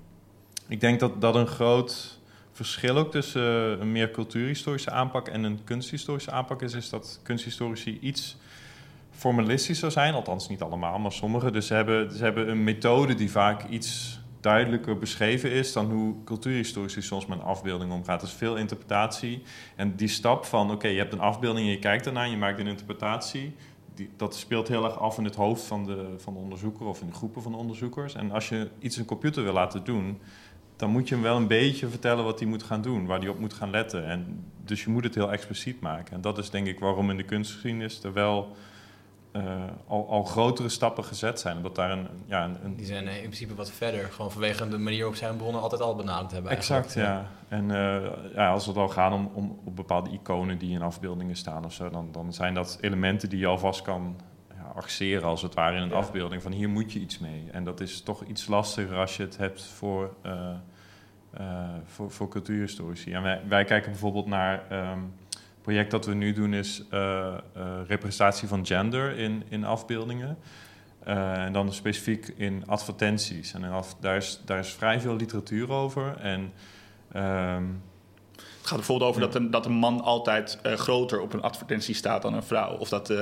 [0.69, 2.21] ik denk dat dat een groot
[2.53, 3.43] verschil ook tussen
[3.81, 8.37] een meer cultuurhistorische aanpak en een kunsthistorische aanpak is, is dat kunsthistorici iets
[9.11, 11.53] formalistischer zijn, althans niet allemaal, maar sommigen.
[11.53, 16.15] Dus ze hebben, ze hebben een methode die vaak iets duidelijker beschreven is dan hoe
[16.25, 18.21] cultuurhistorici soms met een afbeelding omgaat.
[18.21, 19.43] Dus veel interpretatie.
[19.77, 22.59] En die stap van, oké, je hebt een afbeelding en je kijkt ernaar, je maakt
[22.59, 23.55] een interpretatie.
[23.95, 27.01] Die, dat speelt heel erg af in het hoofd van de, van de onderzoeker of
[27.01, 28.15] in de groepen van de onderzoekers.
[28.15, 30.19] En als je iets een computer wil laten doen,
[30.77, 33.29] dan moet je hem wel een beetje vertellen wat hij moet gaan doen, waar hij
[33.29, 34.07] op moet gaan letten.
[34.07, 36.15] En dus je moet het heel expliciet maken.
[36.15, 38.57] En dat is denk ik waarom in de kunstgeschiedenis er wel
[39.33, 41.57] uh, al, al, grotere stappen gezet zijn.
[41.57, 44.99] Omdat daar een, ja, een, Die zijn in principe wat verder, gewoon vanwege de manier
[44.99, 46.51] waarop zij hun bronnen altijd al benaderd hebben.
[46.51, 47.27] Exact, ja.
[47.49, 48.03] En uh,
[48.35, 51.73] ja, als het al gaat om, om op bepaalde iconen die in afbeeldingen staan of
[51.73, 54.17] zo, dan, dan zijn dat elementen die je alvast kan
[54.49, 55.95] ja, axeren als het ware in een ja.
[55.95, 56.43] afbeelding.
[56.43, 57.49] Van hier moet je iets mee.
[57.53, 60.49] En dat is toch iets lastiger als je het hebt voor, uh,
[61.85, 63.13] voor, voor cultuurhistorici.
[63.13, 64.63] En wij, wij kijken bijvoorbeeld naar.
[64.93, 65.13] Um,
[65.63, 66.99] project dat we nu doen is uh,
[67.57, 70.39] uh, representatie van gender in, in afbeeldingen.
[71.09, 73.53] Uh, en dan specifiek in advertenties.
[73.55, 76.17] En in af, daar, is, daar is vrij veel literatuur over.
[76.21, 76.53] En,
[77.17, 77.83] um,
[78.37, 79.27] het gaat bijvoorbeeld over ja.
[79.27, 82.77] dat, een, dat een man altijd groter op een advertentie staat dan een vrouw.
[82.77, 83.13] Of dat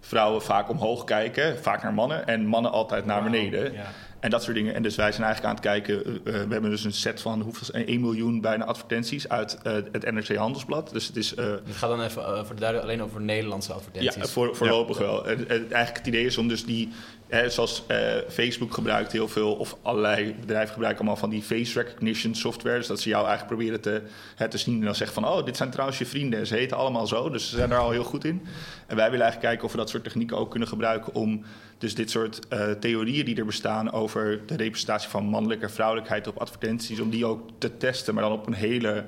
[0.00, 3.62] vrouwen vaak omhoog kijken, vaak naar mannen, en mannen altijd naar beneden.
[3.62, 3.86] Wow, ja.
[4.20, 4.74] En dat soort dingen.
[4.74, 6.08] En dus wij zijn eigenlijk aan het kijken.
[6.08, 10.10] Uh, we hebben dus een set van hoeveel, 1 miljoen bijna advertenties uit uh, het
[10.10, 10.90] NRC Handelsblad.
[10.92, 11.34] Dus het is.
[11.34, 14.14] Uh, het gaat dan even voor de alleen over Nederlandse advertenties.
[14.14, 15.04] Ja, voor, voorlopig ja.
[15.04, 15.26] wel.
[15.26, 16.88] En, en, eigenlijk het idee is om dus die.
[17.28, 17.84] Hè, zoals
[18.28, 22.76] Facebook gebruikt heel veel, of allerlei bedrijven gebruiken allemaal van die face recognition software.
[22.76, 24.02] Dus dat ze jou eigenlijk proberen te,
[24.36, 26.46] hè, te zien en dan zeggen van: oh, dit zijn trouwens je vrienden.
[26.46, 28.46] Ze heten allemaal zo, dus ze zijn er al heel goed in.
[28.86, 31.44] En wij willen eigenlijk kijken of we dat soort technieken ook kunnen gebruiken om
[31.80, 36.26] dus dit soort uh, theorieën die er bestaan over de representatie van mannelijke en vrouwelijkheid
[36.26, 39.04] op advertenties, om die ook te testen, maar dan op een hele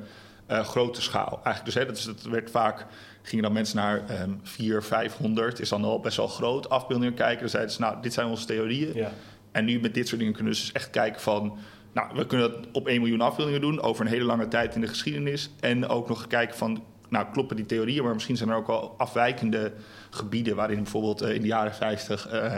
[0.50, 1.40] uh, grote schaal.
[1.44, 2.86] Eigenlijk dus, hè, dat, is, dat werd vaak,
[3.22, 7.40] gingen dan mensen naar um, 400, 500, is dan al best wel groot, afbeeldingen kijken.
[7.40, 8.94] Dan zeiden ze, nou, dit zijn onze theorieën.
[8.94, 9.12] Ja.
[9.50, 11.58] En nu met dit soort dingen kunnen we dus echt kijken van,
[11.92, 14.80] nou, we kunnen dat op 1 miljoen afbeeldingen doen over een hele lange tijd in
[14.80, 15.50] de geschiedenis.
[15.60, 18.94] En ook nog kijken van, nou, kloppen die theorieën, maar misschien zijn er ook wel
[18.96, 19.72] afwijkende
[20.14, 22.56] gebieden waarin bijvoorbeeld uh, in de jaren 50 uh,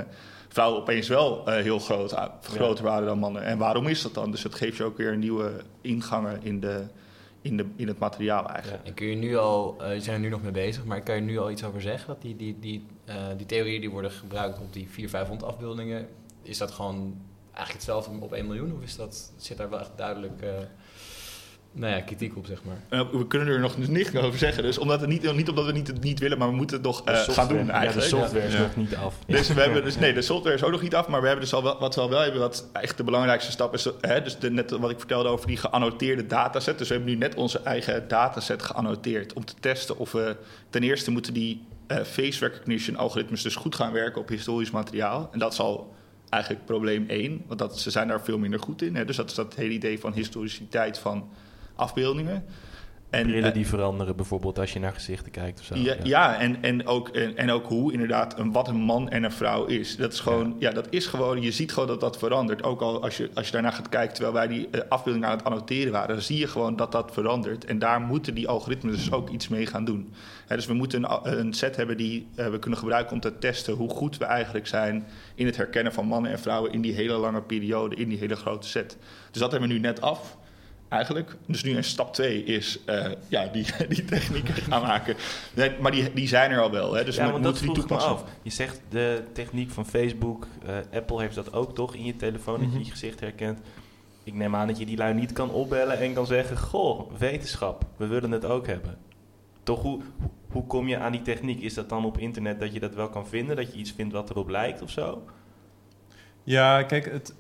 [0.49, 2.91] vrouwen opeens wel uh, heel groot, groter ja.
[2.91, 3.43] waren dan mannen.
[3.43, 4.31] En waarom is dat dan?
[4.31, 6.85] Dus het geeft je ook weer nieuwe ingangen in, de,
[7.41, 8.83] in, de, in het materiaal eigenlijk.
[8.83, 8.89] Ja.
[8.89, 11.21] En kun je nu al, je zijn er nu nog mee bezig, maar kan je
[11.21, 12.07] nu al iets over zeggen?
[12.07, 12.87] Dat die, die, die,
[13.37, 16.09] die theorieën die worden gebruikt op die 400, 500 afbeeldingen,
[16.43, 17.21] is dat gewoon
[17.53, 18.73] eigenlijk hetzelfde op 1 miljoen?
[18.77, 20.43] Of is dat, zit daar wel echt duidelijk
[21.77, 23.01] nou ja, kritiek op, zeg maar.
[23.01, 24.63] Uh, we kunnen er nog niks over zeggen.
[24.63, 27.09] Dus omdat het niet, niet omdat we niet, niet willen, maar we moeten het nog
[27.09, 28.11] uh, gaan doen eigenlijk.
[28.11, 28.61] Ja, de software is ja.
[28.61, 29.15] nog niet af.
[29.27, 31.45] Dus we hebben dus, nee, de software is ook nog niet af, maar we hebben
[31.45, 34.23] dus al wel, wat we al wel hebben, wat echt de belangrijkste stap is, hè,
[34.23, 36.79] dus de, net wat ik vertelde over die geannoteerde dataset.
[36.79, 40.37] Dus we hebben nu net onze eigen dataset geannoteerd om te testen of we
[40.71, 45.29] ten eerste moeten die uh, face recognition algoritmes dus goed gaan werken op historisch materiaal.
[45.33, 45.95] En dat is al
[46.29, 48.97] eigenlijk probleem 1, want dat, ze zijn daar veel minder goed in.
[48.97, 49.05] Hè.
[49.05, 51.29] Dus dat is dat hele idee van historiciteit van
[51.75, 52.45] afbeeldingen.
[53.15, 55.75] En, Brillen die veranderen bijvoorbeeld als je naar gezichten kijkt of zo.
[55.75, 55.97] Ja, ja.
[56.03, 59.33] ja en, en, ook, en, en, ook hoe inderdaad een, wat een man en een
[59.33, 59.97] vrouw is.
[59.97, 60.69] Dat is gewoon, ja.
[60.69, 60.75] ja.
[60.75, 62.63] dat is gewoon, je ziet gewoon dat dat verandert.
[62.63, 65.37] Ook al als je, als je daarnaar gaat kijken, terwijl wij die uh, afbeeldingen aan
[65.37, 67.65] het annoteren waren, dan zie je gewoon dat dat verandert.
[67.65, 70.13] En daar moeten die algoritmes dus ook iets mee gaan doen.
[70.49, 73.75] Dus we moeten een, een set hebben die uh, we kunnen gebruiken om te testen
[73.75, 77.17] hoe goed we eigenlijk zijn in het herkennen van mannen en vrouwen in die hele
[77.17, 78.97] lange periode, in die hele grote set.
[79.31, 80.37] Dus dat hebben we nu net af
[80.95, 81.37] eigenlijk.
[81.47, 85.17] Dus nu in stap 2 is uh, ja, die, die technieken gaan maken.
[85.55, 86.93] Nee, maar die, die zijn er al wel.
[86.95, 87.05] Hè?
[87.05, 88.13] Dus ja, want moeten dat die toepassen.
[88.13, 88.25] af.
[88.43, 92.59] Je zegt de techniek van Facebook, uh, Apple heeft dat ook toch in je telefoon,
[92.59, 92.79] dat Mhm.
[92.79, 93.59] je je gezicht herkent.
[94.25, 97.85] Ik neem aan dat je die lui niet kan opbellen en kan zeggen: Goh, wetenschap,
[97.97, 98.97] we willen het ook hebben.
[99.63, 100.01] Toch, hoe,
[100.51, 101.61] hoe kom je aan die techniek?
[101.61, 103.57] Is dat dan op internet dat je dat wel kan vinden?
[103.57, 105.23] Dat je iets vindt wat erop lijkt of zo?
[106.45, 107.35] Ja, kijk, het,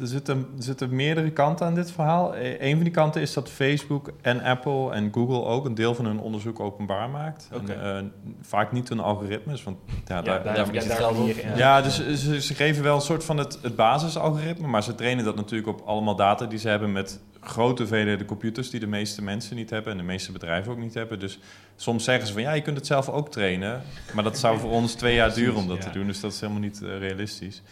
[0.00, 2.36] er, zitten, zitten meerdere kanten aan dit verhaal.
[2.36, 5.94] E- Een van die kanten is dat Facebook en Apple en Google ook een deel
[5.94, 7.48] van hun onderzoek openbaar maakt.
[7.52, 8.02] En, eh,
[8.40, 11.28] vaak niet hun algoritmes, want ja, daar, daar, het daar geld op.
[11.42, 11.56] ja.
[11.56, 15.24] Ja, dus ze, ze geven wel een soort van het, het basisalgoritme, maar ze trainen
[15.24, 19.22] dat natuurlijk op allemaal data die ze hebben met grote hoeveelheden computers die de meeste
[19.22, 21.18] mensen niet hebben en de meeste bedrijven ook niet hebben.
[21.18, 21.38] Dus
[21.76, 23.82] soms zeggen ze van ja, je kunt het zelf ook trainen,
[24.14, 26.40] maar dat zou voor ons twee jaar duren om dat te doen, dus dat is
[26.40, 27.62] helemaal niet eh, realistisch.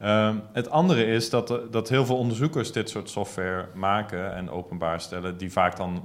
[0.00, 4.50] Ehm, het andere is dat, er- dat heel veel onderzoekers dit soort software maken en
[4.50, 6.02] openbaar stellen, die vaak dan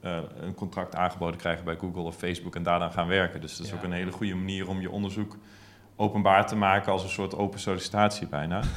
[0.00, 3.40] eh, een contract aangeboden krijgen bij Google of Facebook en daar dan gaan werken.
[3.40, 3.78] Dus dat is Ja.
[3.78, 5.36] ook een hele goede manier om je onderzoek
[5.96, 8.60] openbaar te maken als een soort open sollicitatie bijna.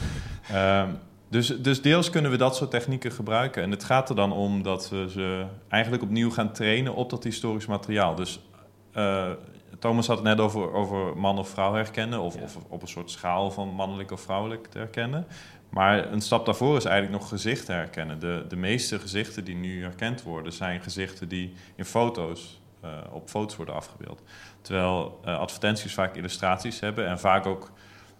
[0.51, 0.89] Ehm,
[1.29, 3.63] dus, dus deels kunnen we dat soort technieken gebruiken.
[3.63, 7.23] En het gaat er dan om dat we ze eigenlijk opnieuw gaan trainen op dat
[7.23, 8.15] historisch materiaal.
[8.15, 8.39] Dus
[8.93, 9.29] eh,
[9.79, 12.41] Thomas had het net over, over man of vrouw herkennen, of, Ja.
[12.41, 15.27] of op een soort schaal van mannelijk of vrouwelijk te herkennen.
[15.69, 18.19] Maar een stap daarvoor is eigenlijk nog gezichten herkennen.
[18.19, 23.29] De, de meeste gezichten die nu herkend worden, zijn gezichten die in foto's, eh, op
[23.29, 24.21] foto's worden afgebeeld.
[24.61, 27.71] Terwijl eh, advertenties vaak illustraties hebben en vaak ook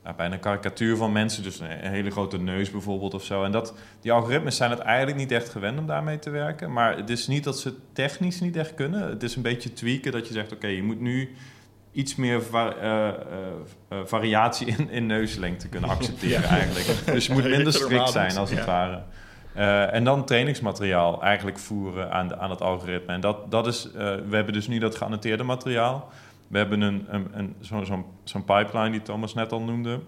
[0.04, 1.44] ja, bijna een karikatuur van mensen.
[1.44, 3.44] Dus een, hele grote neus bijvoorbeeld of zo.
[3.44, 6.74] En dat, die algoritmes zijn het eigenlijk niet echt gewend om daarmee te werken.
[6.74, 9.10] Maar het is niet dat ze technisch niet echt kunnen.
[9.10, 11.36] Het is een beetje tweaken dat je zegt, oké, je moet nu
[11.92, 17.06] iets meer eh, eh, eh, variatie in, in neuslengte kunnen accepteren eigenlijk.
[17.06, 18.66] Dus je moet minder strikt zijn als het ja.
[18.66, 19.02] ware.
[19.92, 23.14] En dan trainingsmateriaal eigenlijk voeren aan, de, aan het algoritme.
[23.14, 26.10] En dat, dat is, we hebben dus nu dat geannoteerde materiaal.
[26.52, 27.56] We hebben een, een, een,
[28.24, 30.00] zo'n pipeline die Thomas net al noemde,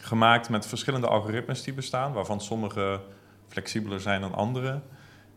[0.00, 3.00] gemaakt met verschillende algoritmes die bestaan, waarvan sommige
[3.48, 4.80] flexibeler zijn dan andere.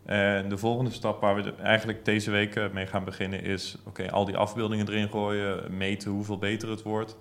[0.04, 3.76] En de volgende stap waar we eigenlijk deze week eh, mee gaan beginnen is...
[3.84, 7.16] oké, al die afbeeldingen erin gooien, meten hoeveel beter het wordt.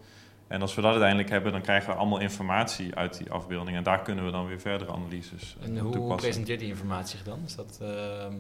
[0.48, 3.78] En als we dat uiteindelijk hebben, dan krijgen we allemaal informatie uit die afbeeldingen.
[3.78, 6.18] En daar kunnen we dan weer verdere analyses eh, En hoe toepassen.
[6.18, 7.40] presenteert die informatie zich dan?
[7.46, 8.36] Is dat, ehm,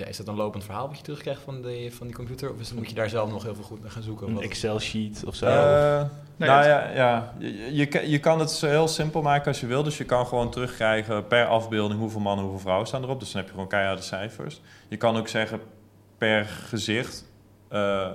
[0.00, 2.52] ja, is dat een lopend verhaal wat je terugkrijgt van, de, van die computer?
[2.52, 4.28] Of is, moet je daar zelf nog heel veel goed naar gaan zoeken?
[4.28, 5.46] Een Wat- Excel-sheet of zo.
[5.46, 6.02] Eh,
[6.36, 7.34] Nee, nou het- ja, ja.
[7.38, 9.82] Je, je, kan- je kan het zo heel simpel maken als je wil.
[9.82, 13.20] Dus je kan gewoon terugkrijgen per afbeelding hoeveel mannen, hoeveel vrouwen staan erop.
[13.20, 14.60] Dus dan heb je gewoon keiharde cijfers.
[14.88, 15.60] Je kan ook zeggen
[16.18, 17.24] per gezicht
[17.68, 18.12] eh,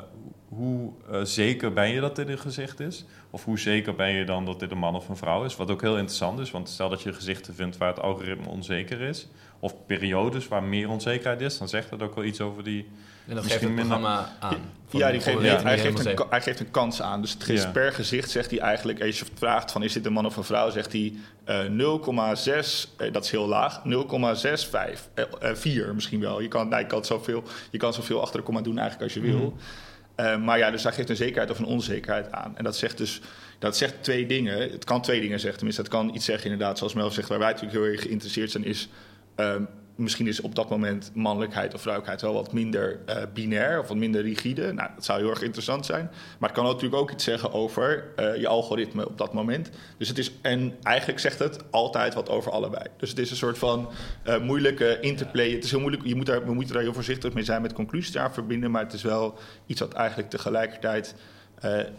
[0.50, 3.06] hoe eh, zeker ben je dat dit een gezicht is.
[3.30, 5.56] Of hoe zeker ben je dan dat dit een man of een vrouw is.
[5.56, 6.52] Wat ook heel interessant is.
[6.52, 9.28] Want stel dat je gezichten vindt waar het algoritme onzeker is.
[9.66, 11.58] Of periodes waar meer onzekerheid is.
[11.58, 12.88] Dan zegt dat ook wel iets over die...
[13.28, 14.58] en dat geeft het minder- programma aan.
[14.90, 16.24] Ja, die geeft, hij, geeft een, zeker.
[16.24, 17.22] ka- hij geeft een kans aan.
[17.22, 17.72] Dus het Ja.
[17.72, 19.02] per gezicht zegt hij eigenlijk...
[19.02, 20.70] Als je vraagt van is dit een man of een vrouw...
[20.70, 25.10] zegt hij eh 0,6, eh, dat is heel laag, 0,65.
[25.14, 26.42] Eh, eh, 4 misschien wel.
[26.42, 29.24] Je kan, nou, je, kan zoveel, je kan zoveel achter de komma doen eigenlijk als
[29.24, 29.40] je wil.
[29.40, 29.56] Mhm.
[30.16, 32.58] Eh, maar ja, dus hij geeft een zekerheid of een onzekerheid aan.
[32.58, 33.22] En dat zegt dus
[33.60, 34.60] dat zegt twee dingen.
[34.60, 35.58] Het kan twee dingen zeggen.
[35.58, 37.28] Tenminste, het kan iets zeggen inderdaad, zoals Mel zegt...
[37.30, 38.90] waar wij natuurlijk heel erg geïnteresseerd zijn is...
[39.36, 39.64] ehm,
[39.96, 43.98] misschien is op dat moment mannelijkheid of vrouwelijkheid wel wat minder eh, binair of wat
[43.98, 44.74] minder rigide.
[44.74, 46.10] Nou, dat zou heel erg interessant zijn.
[46.40, 49.70] Maar het kan natuurlijk ook iets zeggen over eh, je algoritme op dat moment.
[49.98, 52.86] Dus het is, en eigenlijk zegt het altijd wat over allebei.
[52.98, 53.90] Dus het is een soort van
[54.24, 55.52] eh, moeilijke interplay.
[55.52, 57.74] Het is heel moeilijk, je moet daar, we moeten daar heel voorzichtig mee zijn met
[57.74, 58.72] conclusies aan verbinden.
[58.72, 61.16] Maar het is wel iets wat eigenlijk tegelijkertijd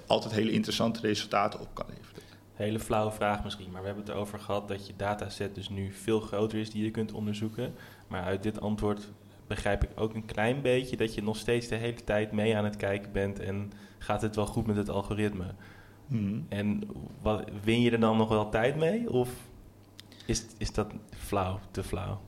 [0.07, 2.26] altijd hele interessante resultaten op kan leveren.
[2.57, 5.93] Hele flauwe vraag misschien, maar we hebben het erover gehad dat je dataset dus nu
[5.93, 7.75] veel groter is die je kunt onderzoeken.
[8.09, 9.09] Maar uit dit antwoord
[9.47, 12.65] begrijp ik ook een klein beetje dat je nog steeds de hele tijd mee aan
[12.65, 15.45] het kijken bent en gaat het wel goed met het algoritme.
[16.07, 16.47] Hmm.
[16.49, 16.83] En
[17.23, 19.31] wat, win je er dan nog wel tijd mee of
[20.27, 22.21] is, is dat flauw, te flauw?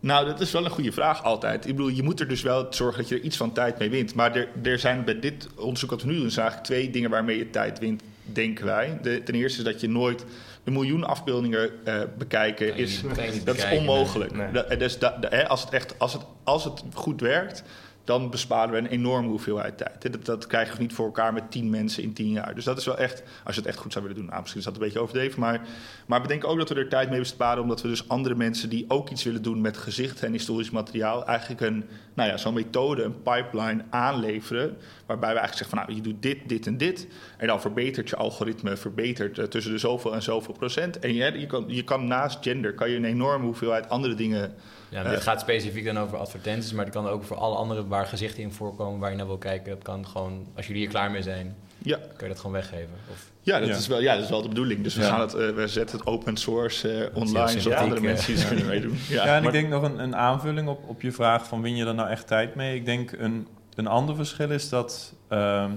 [0.00, 1.66] Nou, dat is wel een goede vraag altijd.
[1.66, 3.90] Ik bedoel, je moet er dus wel zorgen dat je er iets van tijd mee
[3.90, 4.14] wint.
[4.14, 7.38] Maar er, er zijn bij dit onderzoek wat we nu doen, eigenlijk twee dingen waarmee
[7.38, 8.98] je tijd wint, denken wij.
[9.02, 10.24] De, ten eerste is dat je nooit
[10.64, 12.76] een miljoen afbeeldingen eh, bekijken.
[12.76, 14.32] Is, dat is bekijken, onmogelijk.
[14.36, 14.52] Nee.
[14.52, 17.62] Dat- dus dat, hè, als, het echt, als, het, als het goed werkt,
[18.04, 20.12] dan besparen we een enorme hoeveelheid tijd.
[20.12, 22.54] Dat, dat krijgen we niet voor elkaar met tien mensen in tien jaar.
[22.54, 24.28] Dus dat is wel echt, als je het echt goed zou willen doen.
[24.28, 25.60] Nou, misschien is dat een beetje overdreven, maar,
[26.06, 28.84] maar bedenk ook dat we er tijd mee besparen, omdat we dus andere mensen die
[28.88, 33.02] ook iets willen doen met gezicht en historisch materiaal, eigenlijk een, nou ja, zo'n methode,
[33.02, 34.76] een pipeline aanleveren,
[35.08, 38.08] waarbij we eigenlijk zeggen van, nou, je doet dit, dit en dit, en dan verbetert
[38.08, 40.98] je algoritme, verbetert eh, tussen de zoveel en zoveel procent.
[40.98, 44.54] En je, je, kan, je kan naast gender, kan je een enorme hoeveelheid andere dingen
[44.88, 47.86] Ja, maar dit gaat specifiek dan over advertenties, maar het kan ook voor alle andere
[47.86, 49.70] waar gezichten in voorkomen waar je naar wil kijken.
[49.70, 52.94] Dat kan gewoon, als jullie hier klaar mee zijn, Ja, kan je dat gewoon weggeven.
[53.10, 53.74] Of, ja, dat, Ja.
[53.74, 54.82] Is wel, ja dat is wel de bedoeling.
[54.82, 55.08] Dus we, Ja.
[55.08, 58.46] gaan het, eh, we zetten het open source eh, online, zodat andere eh, mensen iets
[58.46, 58.98] kunnen meedoen.
[59.08, 59.14] Ja.
[59.24, 61.76] Ja, en maar- ik denk nog een, een aanvulling op, op je vraag van win
[61.76, 62.74] je er nou echt tijd mee?
[62.76, 63.46] Ik denk een,
[63.78, 65.70] een ander verschil is dat ehm,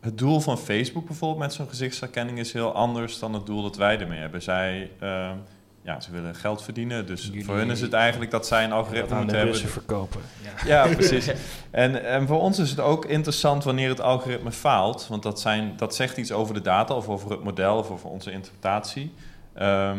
[0.00, 3.76] het doel van Facebook bijvoorbeeld met zo'n gezichtsherkenning is heel anders dan het doel dat
[3.76, 4.42] wij ermee hebben.
[4.42, 5.34] Zij, ehm,
[5.82, 8.70] ja, ze willen geld verdienen, dus Jullie- voor hun is het eigenlijk dat zij een
[8.70, 9.70] Dat algoritme aan de moeten hebben.
[9.70, 10.20] Verkopen.
[10.64, 11.30] Ja, precies.
[11.70, 15.06] En, en voor ons is het ook interessant wanneer het algoritme faalt.
[15.08, 18.08] Want dat, zijn, dat zegt iets over de data of over het model of over
[18.10, 19.14] onze interpretatie.
[19.54, 19.98] Ehm,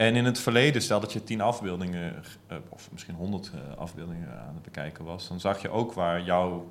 [0.00, 2.14] en in het verleden, stel dat je tien afbeeldingen,
[2.46, 6.22] eh, of misschien honderd eh, afbeeldingen aan het bekijken was, dan zag je ook waar
[6.22, 6.66] jouw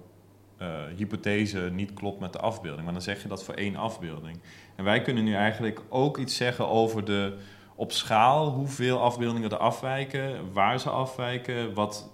[0.58, 2.84] eh, hypothese niet klopt met de afbeelding.
[2.84, 4.39] Maar dan zeg je dat voor één afbeelding.
[4.76, 7.38] En wij kunnen nu eigenlijk ook iets zeggen over de
[7.76, 12.10] op schaal hoeveel afbeeldingen er afwijken, waar ze afwijken, wat,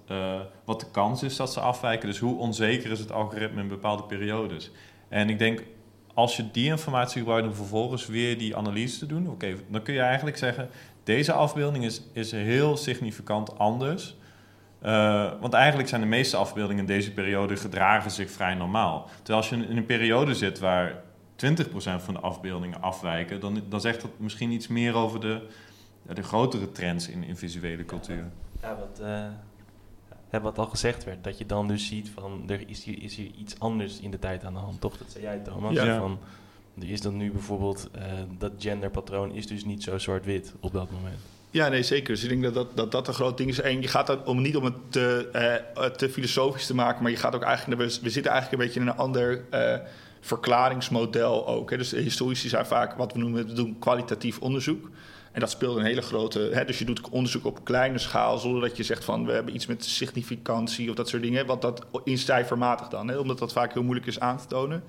[0.66, 2.08] wat de kans is dat ze afwijken.
[2.08, 4.72] Dus hoe onzeker is het algoritme in bepaalde periodes.
[5.10, 5.64] En ik denk,
[6.14, 9.38] als je die informatie gebruikt om vervolgens weer die analyse te doen,
[9.70, 10.70] dan kun je eigenlijk zeggen,
[11.06, 14.16] deze afbeelding is, is heel significant anders.
[14.84, 19.10] Uh, want eigenlijk zijn de meeste afbeeldingen in deze periode gedragen zich vrij normaal.
[19.16, 21.04] Terwijl als je in een periode zit waar
[21.36, 25.48] 20% van de afbeeldingen afwijken, dan, dan zegt dat misschien iets meer over de,
[26.14, 28.26] de grotere trends in, in visuele cultuur.
[28.62, 29.02] Ja, wat,
[30.32, 33.16] uh, wat al gezegd werd, dat je dan dus ziet van er is hier, is
[33.16, 34.98] hier iets anders in de tijd aan de hand, toch?
[34.98, 35.74] Dat zei jij, Thomas.
[35.74, 35.98] Ja.
[35.98, 36.20] Van,
[36.80, 38.04] is dan nu bijvoorbeeld, uh,
[38.38, 41.20] dat genderpatroon is dus niet zo zwart-wit op dat moment.
[41.50, 42.14] Ja, nee, zeker.
[42.14, 43.62] Dus ik denk dat dat, dat, dat een groot ding is.
[43.62, 47.18] En je gaat dat om niet om het te, te filosofisch te maken, maar je
[47.18, 49.78] gaat ook eigenlijk, we, we zitten eigenlijk een beetje in een ander uh,
[50.20, 51.70] verklaringsmodel ook.
[51.70, 51.78] Hè.
[51.78, 54.90] Dus historici zijn vaak wat we noemen, doen kwalitatief onderzoek.
[55.32, 56.50] En dat speelt een hele grote.
[56.54, 59.56] Hè, dus je doet onderzoek op kleine schaal, zonder dat je zegt van we hebben
[59.56, 61.46] iets met significantie of dat soort dingen.
[61.46, 64.84] Want dat in cijfermatig dan, hè, omdat dat vaak heel moeilijk is aan te tonen.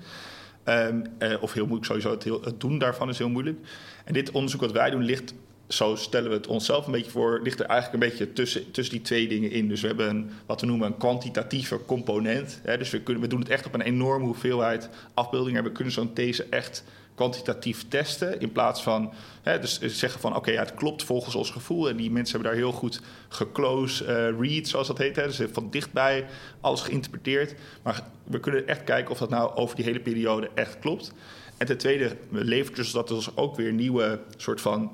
[0.69, 3.57] Um, uh, of heel moeilijk sowieso, het, het doen daarvan is heel moeilijk.
[4.05, 5.33] En dit onderzoek wat wij doen ligt
[5.67, 8.95] zo stellen we het onszelf een beetje voor, ligt er eigenlijk een beetje tussen, tussen
[8.95, 9.67] die twee dingen in.
[9.67, 12.59] Dus we hebben een, wat we noemen een kwantitatieve component.
[12.63, 15.63] Hè, dus we, kunnen, we doen het echt op een enorme hoeveelheid afbeeldingen.
[15.63, 16.83] We kunnen zo'n these echt
[17.17, 18.39] kwantitatief testen.
[18.39, 21.89] In plaats van hè, dus zeggen van oké, ja, het klopt volgens ons gevoel.
[21.89, 25.15] En die mensen hebben daar heel goed geclose uh, read, zoals dat heet.
[25.15, 26.25] Hè, dus van dichtbij
[26.61, 27.55] alles geïnterpreteerd.
[27.83, 31.13] Maar we kunnen echt kijken of dat nou over die hele periode echt klopt.
[31.57, 34.91] En ten tweede levert dus dat dus ook weer nieuwe soort van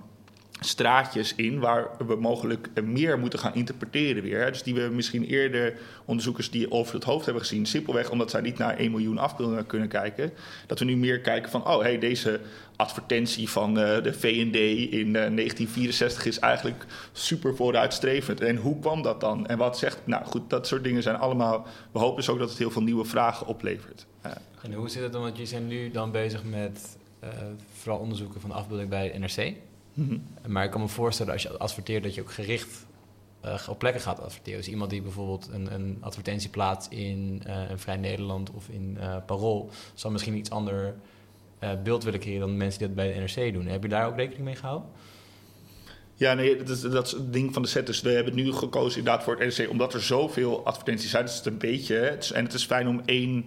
[0.64, 4.52] straatjes in waar we mogelijk meer moeten gaan interpreteren weer.
[4.52, 8.42] Dus die we misschien eerder onderzoekers die over het hoofd hebben gezien, simpelweg omdat zij
[8.42, 10.34] niet naar 1 miljoen afbeeldingen kunnen kijken,
[10.68, 12.40] dat we nu meer kijken van, oh hey, deze
[12.76, 14.56] advertentie van uh, de V&D
[14.94, 18.42] in uh, 1964 is eigenlijk super vooruitstrevend.
[18.42, 19.48] En hoe kwam dat dan?
[19.48, 22.50] En wat zegt, nou goed, dat soort dingen zijn allemaal, we hopen dus ook dat
[22.50, 24.06] het heel veel nieuwe vragen oplevert.
[24.62, 26.98] En hoe zit het dan, want je zijn nu dan bezig met
[27.74, 29.54] vooral onderzoeken van de afbeelding bij NRC.
[29.94, 30.18] Mhm.
[30.48, 32.86] Maar ik kan me voorstellen als je adverteert dat je ook gericht
[33.46, 34.60] uh, op plekken gaat adverteren.
[34.60, 38.98] Dus iemand die bijvoorbeeld een, een advertentie plaatst in uh, een Vrij Nederland of in
[39.00, 40.96] uh, Parool, zal misschien iets ander
[41.84, 43.68] beeld willen creëren dan mensen die dat bij de NRC doen.
[43.68, 44.90] Heb je daar ook rekening mee gehouden?
[46.16, 47.86] Ja, nee, dat is, dat is het ding van de set.
[47.86, 51.26] Dus we hebben nu gekozen inderdaad voor het NRC, omdat er zoveel advertenties zijn.
[51.26, 51.98] Dus het is een beetje,
[52.34, 53.46] en het is fijn om één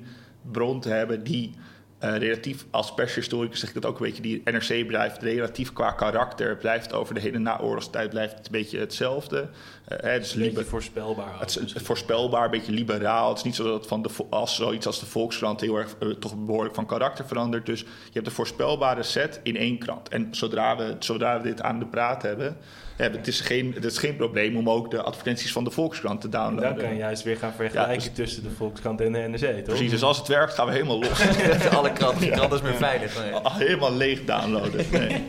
[0.50, 1.54] bron te hebben die
[1.98, 6.56] relatief, als pershistoricus zeg ik dat ook een beetje, die NRC blijft relatief qua karakter,
[6.56, 9.48] blijft over de hele naoorlogstijd blijft het een beetje hetzelfde.
[9.92, 11.40] Uh, hè, dus een beetje voorspelbaar.
[11.40, 13.28] Het, is voorspelbaar, een beetje liberaal.
[13.28, 16.14] Het is niet zo dat van de, als zoiets als de Volkskrant heel erg uh,
[16.14, 17.66] toch behoorlijk van karakter verandert.
[17.66, 20.08] Dus je hebt een voorspelbare set in één krant.
[20.08, 22.56] En zodra we, zodra we dit aan de praat hebben,
[22.96, 26.20] ja, het, is geen, het is geen probleem om ook de advertenties van de Volkskrant
[26.20, 26.74] te downloaden.
[26.74, 29.62] Dan kan je juist weer gaan vergelijken dus- tussen de Volkskrant en de NRC, toch?
[29.62, 31.20] Precies, dus als het werkt gaan we helemaal los.
[31.76, 32.50] Alle kranten, ja.
[32.50, 33.18] is meer veilig.
[33.18, 33.40] Nee.
[33.42, 34.86] Helemaal leeg downloaden.
[34.92, 35.24] Nee.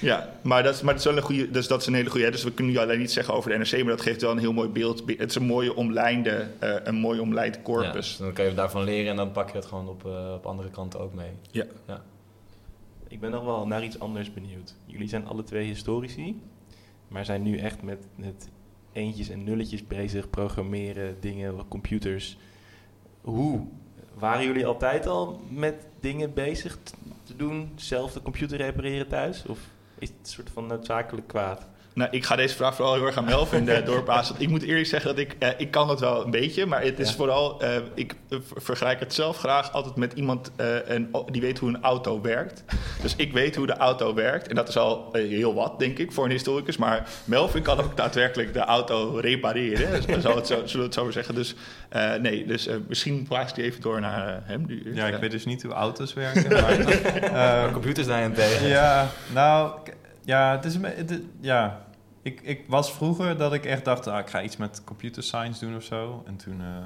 [0.00, 2.10] ja, maar dat, is, maar dat is wel een goede, dus dat is een hele
[2.10, 2.30] goede.
[2.30, 4.38] Dus we kunnen nu alleen niet zeggen over de NRC, maar dat geeft wel een
[4.38, 5.02] heel mooi beeld.
[5.06, 8.16] Het is een mooie omlijnde, uh, een mooi omlijnd corpus.
[8.18, 10.46] Ja, dan kan je daarvan leren en dan pak je het gewoon op, uh, op
[10.46, 11.30] andere kanten ook mee.
[11.50, 11.64] Ja.
[11.86, 12.02] ja.
[13.08, 14.74] Ik ben nog wel naar iets anders benieuwd.
[14.86, 16.42] Jullie zijn alle twee historici
[17.14, 18.48] maar zijn nu echt met, met
[18.92, 22.38] eentjes en nulletjes bezig, programmeren, dingen, computers.
[23.20, 23.66] Hoe?
[24.14, 26.78] Waren jullie altijd al met dingen bezig
[27.22, 27.72] te doen?
[27.76, 29.46] Zelf de computer repareren thuis?
[29.46, 29.58] Of
[29.98, 31.66] is het een soort van noodzakelijk kwaad?
[31.94, 34.36] Nou, ik ga deze vraag vooral heel erg aan Melvin uh, doorpassen.
[34.38, 36.98] Ik moet eerlijk zeggen dat ik, uh, ik kan dat wel een beetje, maar het
[36.98, 38.14] is vooral, uh, ik
[38.56, 40.50] vergelijk het zelf graag altijd met iemand
[40.86, 42.64] en, die weet hoe een auto werkt.
[43.02, 46.12] Dus ik weet hoe de auto werkt en dat is al heel wat, denk ik,
[46.12, 46.76] voor een historicus.
[46.76, 51.34] Maar Melvin kan ook daadwerkelijk de auto repareren, het zo, zullen we het zo zeggen.
[51.34, 51.54] Dus
[52.20, 54.64] nee, dus misschien plaats ik die even door naar hem.
[54.66, 57.72] Nu, ja, ik weet dus niet hoe auto's werken, maar...
[57.78, 58.68] computers daarentegen.
[58.68, 59.70] Ja, nou...
[60.24, 60.78] Ja, het is
[61.40, 61.86] ja,
[62.22, 65.64] ik, ik was vroeger dat ik echt dacht, ah, ik ga iets met computer science
[65.64, 66.22] doen of zo.
[66.26, 66.76] En toen, uh,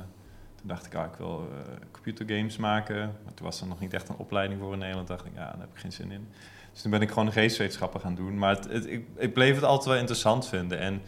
[0.55, 1.59] toen dacht ik, ah, ik wil uh,
[1.90, 2.96] computergames maken.
[2.96, 5.09] Maar toen was er nog niet echt een opleiding voor in Nederland.
[5.09, 6.29] dacht ik, ja, daar heb ik geen zin in.
[6.72, 8.38] Dus toen ben ik gewoon geestwetenschappen gaan doen.
[8.38, 10.79] Maar het, ik, ik bleef het altijd wel interessant vinden.
[10.79, 11.03] En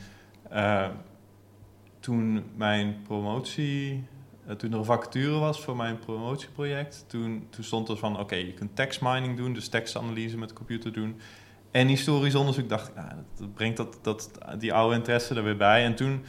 [0.53, 0.89] uh,
[2.01, 4.05] toen mijn promotie...
[4.57, 8.55] toen er een vacature was voor mijn promotieproject, toen, toen stond er van: oké, je
[8.55, 11.21] kunt text mining doen, dus tekstanalyse met de computer doen.
[11.71, 15.57] En historisch onderzoek dacht ik, nou, dat brengt dat, dat, die oude interesse er weer
[15.57, 15.85] bij.
[15.85, 16.25] En toen,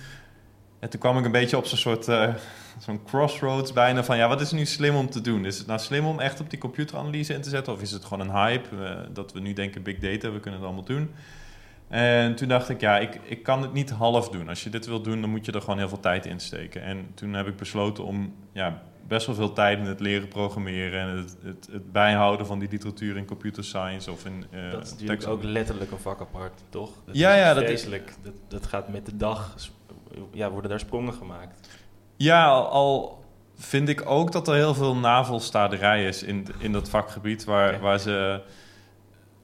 [0.79, 2.33] en toen kwam ik een beetje op zo'n soort uh,
[2.79, 4.17] zo'n crossroads bijna van...
[4.17, 5.45] ja, wat is nu slim om te doen?
[5.45, 7.73] Is het nou slim om echt op die computeranalyse in te zetten?
[7.73, 10.59] Of is het gewoon een hype uh, dat we nu denken big data, we kunnen
[10.59, 11.11] het allemaal doen?
[11.87, 14.49] En toen dacht ik, ja, ik, ik kan het niet half doen.
[14.49, 16.83] Als je dit wil doen, dan moet je er gewoon heel veel tijd in steken.
[16.83, 20.99] En toen heb ik besloten om ja, best wel veel tijd in het leren programmeren
[20.99, 24.83] en het, het, het bijhouden van die literatuur in computer science of in uh, Dat
[24.83, 26.89] is natuurlijk ook letterlijk een vak apart, toch?
[27.05, 27.89] Dat Ja, ja, dat is-.
[27.89, 29.55] Dat, dat gaat met de dag,
[30.31, 31.69] ja, worden daar sprongen gemaakt.
[32.15, 33.23] Ja, al, al
[33.55, 37.99] vind ik ook dat er heel veel navelstaderij is in, in dat vakgebied, waar, waar
[37.99, 38.41] ze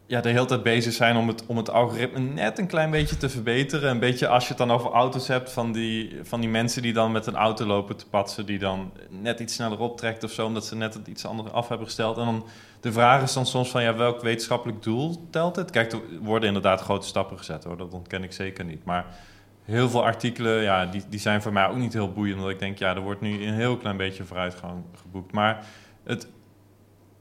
[0.07, 3.17] ja, de hele tijd bezig zijn om het, om het algoritme net een klein beetje
[3.17, 3.89] te verbeteren.
[3.89, 6.93] Een beetje als je het dan over auto's hebt, van die, van die mensen die
[6.93, 10.45] dan met een auto lopen te patsen, die dan net iets sneller optrekt of zo,
[10.45, 12.17] omdat ze net het iets anders af hebben gesteld.
[12.17, 12.45] En dan
[12.79, 15.71] de vraag is dan soms van, ja, welk wetenschappelijk doel telt het?
[15.71, 18.85] Kijk, er worden inderdaad grote stappen gezet hoor, dat ontken ik zeker niet.
[18.85, 19.05] Maar
[19.63, 22.37] heel veel artikelen, ja, die, die zijn voor mij ook niet heel boeiend.
[22.37, 25.31] Omdat ik denk, ja, er wordt nu een heel klein beetje vooruitgang geboekt.
[25.31, 25.65] Maar
[26.03, 26.27] het,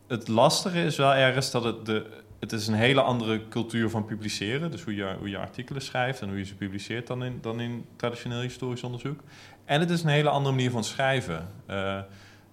[0.08, 2.24] het lastige is wel ergens dat het de...
[2.38, 4.70] Het is een hele andere cultuur van publiceren.
[4.70, 7.60] Dus hoe je, hoe je artikelen schrijft en hoe je ze publiceert dan in, dan
[7.60, 9.20] in traditioneel historisch onderzoek.
[9.64, 11.48] En het is een hele andere manier van schrijven.
[11.66, 11.98] Eh,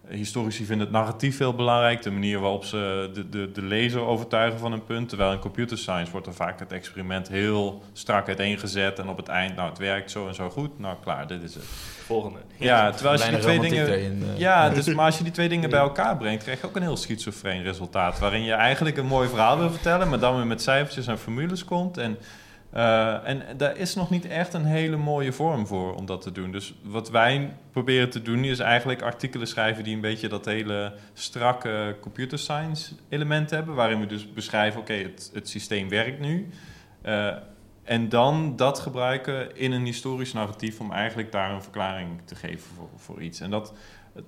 [0.08, 4.60] historici vinden het narratief heel belangrijk, de manier waarop ze de, de, de lezer overtuigen
[4.60, 5.10] van een punt.
[5.10, 9.28] Terwijl in computer science wordt er vaak het experiment heel strak uiteengezet en op het
[9.28, 11.64] eind, nou het werkt zo en zo goed, nou klaar, dit is het.
[12.06, 12.40] Volgende.
[12.58, 13.88] Ja, terwijl als je die twee dingen...
[13.88, 14.40] erin, eh.
[14.40, 16.82] Ja, dus, maar als je die twee dingen bij elkaar brengt, krijg je ook een
[16.82, 18.20] heel schizofreen resultaat.
[18.20, 21.66] Waarin je eigenlijk een mooi verhaal wil vertellen, maar dan weer met cijfertjes en formules
[21.66, 21.98] komt.
[21.98, 22.18] En,
[22.74, 26.32] eh, en daar is nog niet echt een hele mooie vorm voor om dat te
[26.32, 26.52] doen.
[26.52, 30.94] Dus wat wij proberen te doen is eigenlijk artikelen schrijven die een beetje dat hele
[31.14, 33.76] strakke computer science element hebben.
[33.76, 36.50] Waarin we dus beschrijven, oké, het, het systeem werkt nu.
[37.02, 37.36] Eh,
[37.84, 42.72] en dan dat gebruiken in een historisch narratief om eigenlijk daar een verklaring te geven
[42.96, 43.40] voor, iets.
[43.40, 43.74] En dat,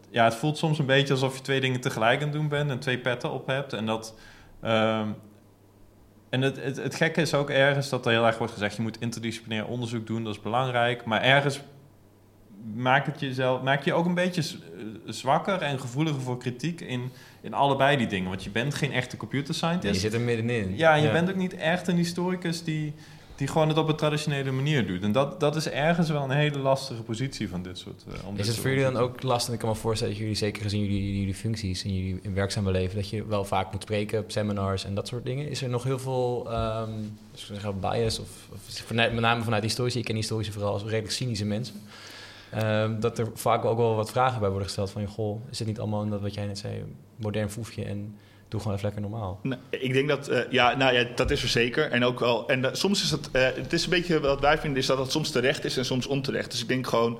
[0.09, 2.69] ja, het voelt soms een beetje alsof je twee dingen tegelijk aan het doen bent
[2.69, 3.73] en twee petten op hebt.
[3.73, 4.15] En dat.
[4.61, 5.09] ehm,
[6.35, 8.81] en het, het, het gekke is ook ergens dat er heel erg wordt gezegd: je
[8.81, 11.05] moet interdisciplinair onderzoek doen, dat is belangrijk.
[11.05, 11.61] Maar ergens
[12.73, 17.11] maak, het jezelf, maak je ook een beetje eh, zwakker en gevoeliger voor kritiek in,
[17.41, 18.29] in allebei die dingen.
[18.29, 20.01] Want je bent geen echte computer Nee, je scientist.
[20.01, 20.77] zit er middenin.
[20.77, 22.93] Ja, en je bent ook niet echt een historicus die,
[23.35, 25.03] die gewoon het op een traditionele manier doet.
[25.03, 28.03] En dat, dat is ergens wel een hele lastige positie van dit soort.
[28.25, 29.53] om dit Is het voor jullie dan ook lastig?
[29.53, 32.71] Ik kan me voorstellen dat jullie, zeker gezien jullie, jullie functies en jullie in werkzame
[32.71, 35.49] leven, dat je wel vaak moet spreken op seminars en dat soort dingen.
[35.49, 36.47] Is er nog heel veel
[37.33, 39.99] ik zeggen, bias of, of vanuit- met name vanuit historici?
[39.99, 41.75] Ik ken historici vooral als redelijk cynische mensen.
[42.51, 45.67] Ehm, dat er vaak ook wel wat vragen bij worden gesteld van, goh, is het
[45.67, 46.83] niet allemaal dat wat jij net zei,
[47.15, 48.15] modern foefje en
[48.47, 49.39] doe gewoon even lekker normaal?
[49.43, 51.91] Nou, ik denk dat, eh, ja, nou ja, dat is er zeker.
[51.91, 54.57] En ook wel, en eh, soms is het, eh, het is een beetje wat wij
[54.57, 56.51] vinden, is dat het soms terecht is en soms onterecht.
[56.51, 57.19] Dus ik denk gewoon,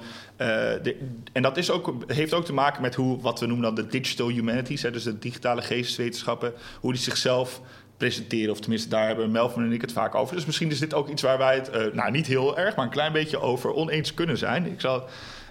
[1.31, 3.87] en dat is ook, heeft ook te maken met hoe, wat we noemen dan de
[3.87, 7.61] digital humanities, hè, dus de digitale geesteswetenschappen, hoe die zichzelf
[7.97, 8.51] presenteren.
[8.51, 10.35] Of tenminste, daar hebben Melvin en ik het vaak over.
[10.35, 12.91] Dus misschien is dit ook iets waar wij het, nou niet heel erg, maar een
[12.91, 14.65] klein beetje over oneens kunnen zijn.
[14.65, 15.03] Ik zal,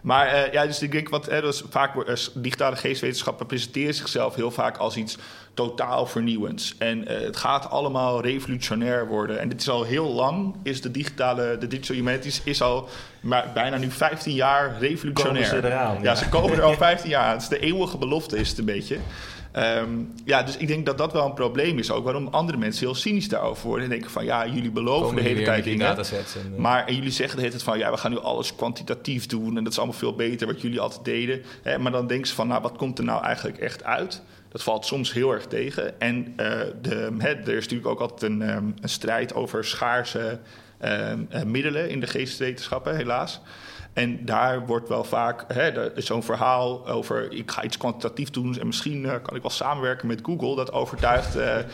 [0.04, 3.94] maar eh, ja, dus ik denk wat, hè, dat is vaak eh, digitale geesteswetenschappen presenteren
[3.94, 5.18] zichzelf heel vaak als iets
[5.54, 6.74] totaal vernieuwends.
[6.78, 9.40] En eh, het gaat allemaal revolutionair worden.
[9.40, 12.88] En dit is al heel lang, is de digitale, de digital humanities is al
[13.20, 15.48] maar bijna nu 15 jaar revolutionair.
[15.48, 16.02] Komen ze eraan, ja.
[16.02, 16.14] ja.
[16.14, 17.32] ze komen er al 15 jaar aan.
[17.32, 18.98] Het is de eeuwige belofte, is het een beetje.
[19.54, 19.88] Ehm,
[20.24, 22.04] ja, dus ik denk dat dat wel een probleem is ook.
[22.04, 23.84] Waarom andere mensen heel cynisch daarover worden.
[23.84, 25.96] En denken van, ja, jullie beloven Komen de hele tijd dingen.
[25.96, 26.04] en,
[26.52, 29.26] eh, Maar en jullie zeggen de hele tijd van ja, we gaan nu alles kwantitatief
[29.26, 31.42] doen en dat is allemaal veel beter wat jullie altijd deden.
[31.62, 34.22] Hè, maar dan denken ze van nou, wat komt er nou eigenlijk echt uit?
[34.48, 36.00] Dat valt soms heel erg tegen.
[36.00, 40.38] En eh, de, hè, er is natuurlijk ook altijd een, ehm, een strijd over schaarse
[40.78, 43.40] ehm, eh, middelen in de geesteswetenschappen, helaas.
[43.94, 45.46] En daar wordt wel vaak
[45.96, 50.06] zo'n verhaal over ik ga iets kwantitatief doen en misschien eh, kan ik wel samenwerken
[50.06, 50.56] met Google.
[50.56, 51.64] Dat overtuigt eh, eh,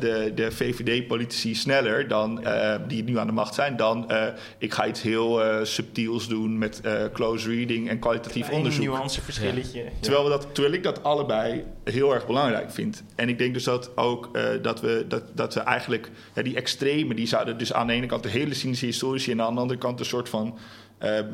[0.00, 2.44] de, de VVD-politici sneller dan
[2.86, 4.10] die nu aan de macht zijn dan
[4.58, 6.80] ik ga iets heel subtiels doen met
[7.12, 8.84] close reading en kwalitatief Een onderzoek.
[8.84, 9.82] nuanceverschilletje.
[9.82, 9.90] Ja.
[10.00, 13.02] Terwijl, we dat, terwijl ik dat allebei heel erg belangrijk vind.
[13.14, 17.14] En ik denk dus dat ook dat, we, dat, dat we eigenlijk ja, die extreme,
[17.14, 19.78] die zouden dus aan de ene kant de hele cynische historici en aan de andere
[19.78, 20.58] kant een soort van
[20.98, 21.24] eh, eh,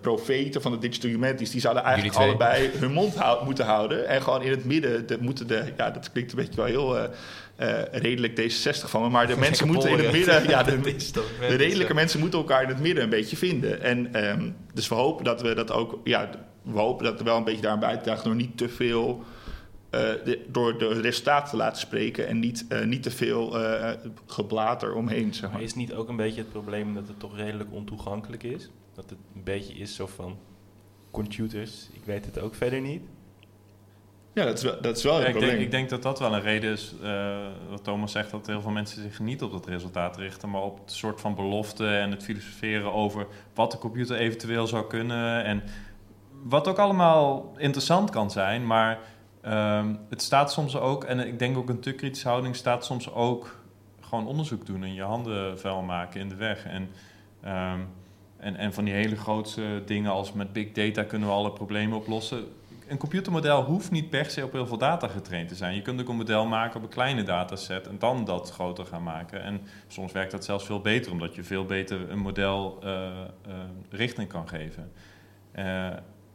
[0.00, 4.08] profeten van de digital humanities, die zouden eigenlijk allebei hun mond hou- moeten houden.
[4.08, 6.98] En gewoon in het midden de, moeten de, ja, dat klinkt een beetje wel heel
[6.98, 7.08] eh,
[7.56, 10.80] eh, redelijk D66 van me, maar de mensen moeten in het midden, ja, de,
[11.48, 13.82] de redelijke mensen moeten elkaar in het midden een beetje vinden.
[13.82, 16.30] En ehm, dus we hopen dat we dat ook, ja,
[16.62, 19.22] we hopen dat er wel een beetje daaraan bij te dragen door niet te veel,
[19.90, 23.90] eh, de- door de resultaten te laten spreken en niet, eh, niet te veel eh
[24.26, 25.32] geblater omheen.
[25.34, 25.62] Zeg Maar maar.
[25.62, 28.70] is niet ook een beetje het probleem dat het toch redelijk ontoegankelijk is?
[28.94, 30.38] Dat het een beetje is zo van
[31.10, 33.02] computers, ik weet het ook verder niet.
[34.32, 35.64] Ja, dat is wel, dat is wel Ja, een ik, denk, probleem.
[35.64, 37.36] ik denk dat dat wel een reden is, eh,
[37.70, 40.78] wat Thomas zegt, dat heel veel mensen zich niet op dat resultaat richten, maar op
[40.78, 45.44] het soort van belofte en het filosoferen over wat de computer eventueel zou kunnen.
[45.44, 45.62] En
[46.42, 48.98] wat ook allemaal interessant kan zijn, maar
[49.40, 53.12] ehm, het staat soms ook, en ik denk ook een te kritische houding staat soms
[53.12, 53.62] ook
[54.00, 56.64] gewoon onderzoek doen en je handen vuil maken in de weg.
[56.64, 56.90] En,
[57.42, 57.80] ehm,
[58.44, 61.98] en, en van die hele grootse dingen als met big data kunnen we alle problemen
[61.98, 62.44] oplossen
[62.88, 65.74] een computermodel hoeft niet per se op heel veel data getraind te zijn.
[65.74, 69.02] Je kunt ook een model maken op een kleine dataset en dan dat groter gaan
[69.02, 69.42] maken.
[69.42, 73.54] En soms werkt dat zelfs veel beter, omdat je veel beter een model eh, eh,
[73.90, 74.92] richting kan geven.
[75.52, 75.88] Eh,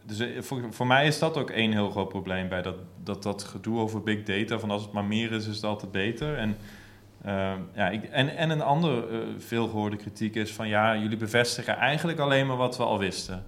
[0.06, 3.44] dus voor, voor mij is dat ook één heel groot probleem bij dat, dat, dat
[3.44, 4.60] gedoe over big data.
[4.60, 6.38] Van als het maar meer is, is het altijd beter.
[6.38, 6.58] En,
[7.22, 11.76] eh, ja, ik, en, en een andere eh, veelgehoorde kritiek is van ja, jullie bevestigen
[11.76, 13.46] eigenlijk alleen maar wat we al wisten.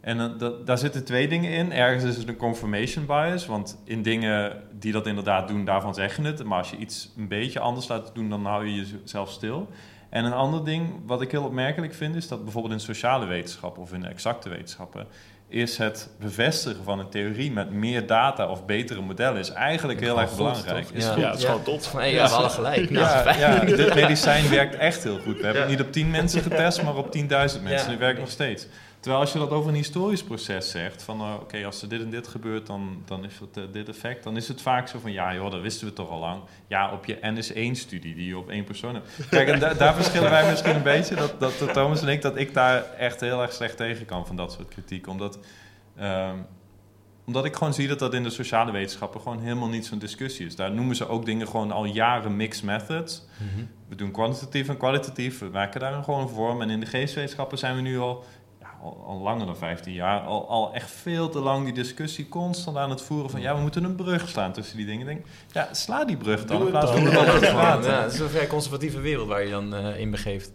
[0.00, 1.72] En dat, daar zitten twee dingen in.
[1.72, 6.16] Ergens is het een confirmation bias, want in dingen die dat inderdaad doen, daarvan zeg
[6.16, 6.44] je het.
[6.44, 9.68] Maar als je iets een beetje anders laat doen, dan hou je jezelf stil.
[10.08, 13.82] En een ander ding wat ik heel opmerkelijk vind, is dat bijvoorbeeld in sociale wetenschappen
[13.82, 15.06] of in de exacte wetenschappen,
[15.54, 20.20] is het bevestigen van een theorie met meer data of betere modellen is eigenlijk heel
[20.20, 20.86] erg belangrijk.
[20.92, 21.12] Is Ja.
[21.12, 21.22] goed.
[21.22, 21.82] ja, het is gewoon top.
[21.82, 22.90] Van, ja, we hadden gelijk.
[22.90, 25.36] Nou, Ja, dit medicijn werkt echt heel goed.
[25.36, 25.68] We hebben Ja.
[25.68, 27.84] het niet op 10 mensen getest, maar op 10.000 mensen.
[27.86, 27.90] Ja.
[27.90, 28.66] Het werkt nog steeds.
[29.04, 32.02] Terwijl als je dat over een historisch proces zegt, van uh, oké, als er dit
[32.02, 34.22] en dit gebeurt, dan, dan is het uh, dit effect.
[34.22, 36.42] Dan is het vaak zo van, ja joh, dat wisten we toch al lang.
[36.66, 39.08] Ja, op je NS1-studie die je op één persoon hebt.
[39.30, 42.22] Kijk, en da daar verschillen wij misschien een beetje, dat, dat, dat Thomas en ik,
[42.22, 45.06] dat ik daar echt heel erg slecht tegen kan van dat soort kritiek.
[45.06, 45.38] Omdat...
[46.00, 46.46] Um,
[47.26, 50.46] omdat ik gewoon zie dat dat in de sociale wetenschappen gewoon helemaal niet zo'n discussie
[50.46, 50.56] is.
[50.56, 53.24] Daar noemen ze ook dingen gewoon al jaren mixed methods.
[53.38, 53.68] Mm -hmm.
[53.88, 55.38] We doen kwantitatief en kwalitatief.
[55.38, 56.62] We maken daar gewoon een vorm.
[56.62, 58.24] En in de geestwetenschappen zijn we nu al,
[58.84, 62.76] al, al, langer dan 15 jaar, al, al echt veel te lang die discussie constant
[62.76, 65.00] aan het voeren van ja, we moeten een brug slaan tussen die dingen.
[65.00, 66.56] Ik denk, ja, sla die brug dan.
[66.56, 69.74] Doe in plaats van ja, ja, het is een vrij conservatieve wereld waar je dan
[69.74, 70.52] uh, in begeeft.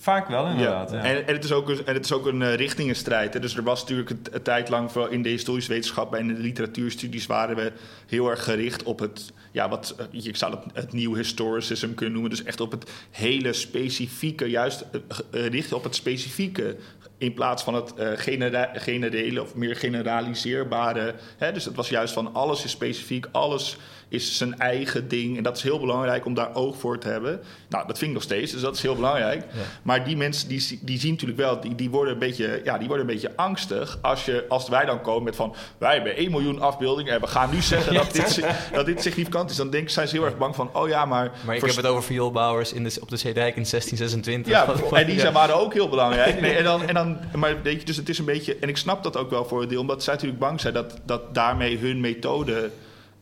[0.00, 0.90] Vaak wel, inderdaad.
[0.90, 0.96] Ja.
[0.96, 1.02] Ja.
[1.02, 3.34] En, en, het is ook een, en het is ook een uh, richtingenstrijd.
[3.34, 3.40] Hè.
[3.40, 6.34] Dus er was natuurlijk een, een tijd lang vooral in de historische wetenschap en in
[6.34, 7.72] de literatuurstudies waren we
[8.06, 12.12] heel erg gericht op het, ja, wat uh, ik zou het, het nieuw historicism kunnen
[12.12, 12.30] noemen.
[12.30, 14.84] Dus echt op het hele specifieke, juist
[15.30, 16.76] uh, richten op het specifieke.
[17.18, 21.14] In plaats van het genera generele of meer generaliseerbare.
[21.36, 21.52] Hè.
[21.52, 23.76] Dus het was juist van alles is specifiek, alles
[24.08, 25.36] is zijn eigen ding.
[25.36, 27.40] En dat is heel belangrijk om daar oog voor te hebben.
[27.68, 29.44] Nou, dat vind ik nog steeds, dus dat is heel belangrijk.
[29.52, 29.60] Ja.
[29.82, 32.88] Maar die mensen die, die zien natuurlijk wel, die, die, worden een beetje, ja, die
[32.88, 35.54] worden een beetje angstig als, je, als wij dan komen met van...
[35.78, 39.50] wij hebben 1 miljoen afbeeldingen en we gaan nu zeggen dat dit, dat dit significant
[39.50, 39.56] is.
[39.56, 41.32] Dan denk, zijn ze heel erg bang van, oh ja, maar...
[41.46, 44.52] Maar ik heb het over vioolbouwers in de, op de Zeedijk in 1626.
[44.52, 46.36] Ja, en die zijn, waren ook heel belangrijk.
[46.48, 48.56] Nee, en dan, en dan, maar weet je, dus het is een beetje...
[48.60, 50.74] En ik snap dat ook wel voor een deel, omdat zij natuurlijk bang zijn...
[50.74, 52.70] dat, dat daarmee hun methode...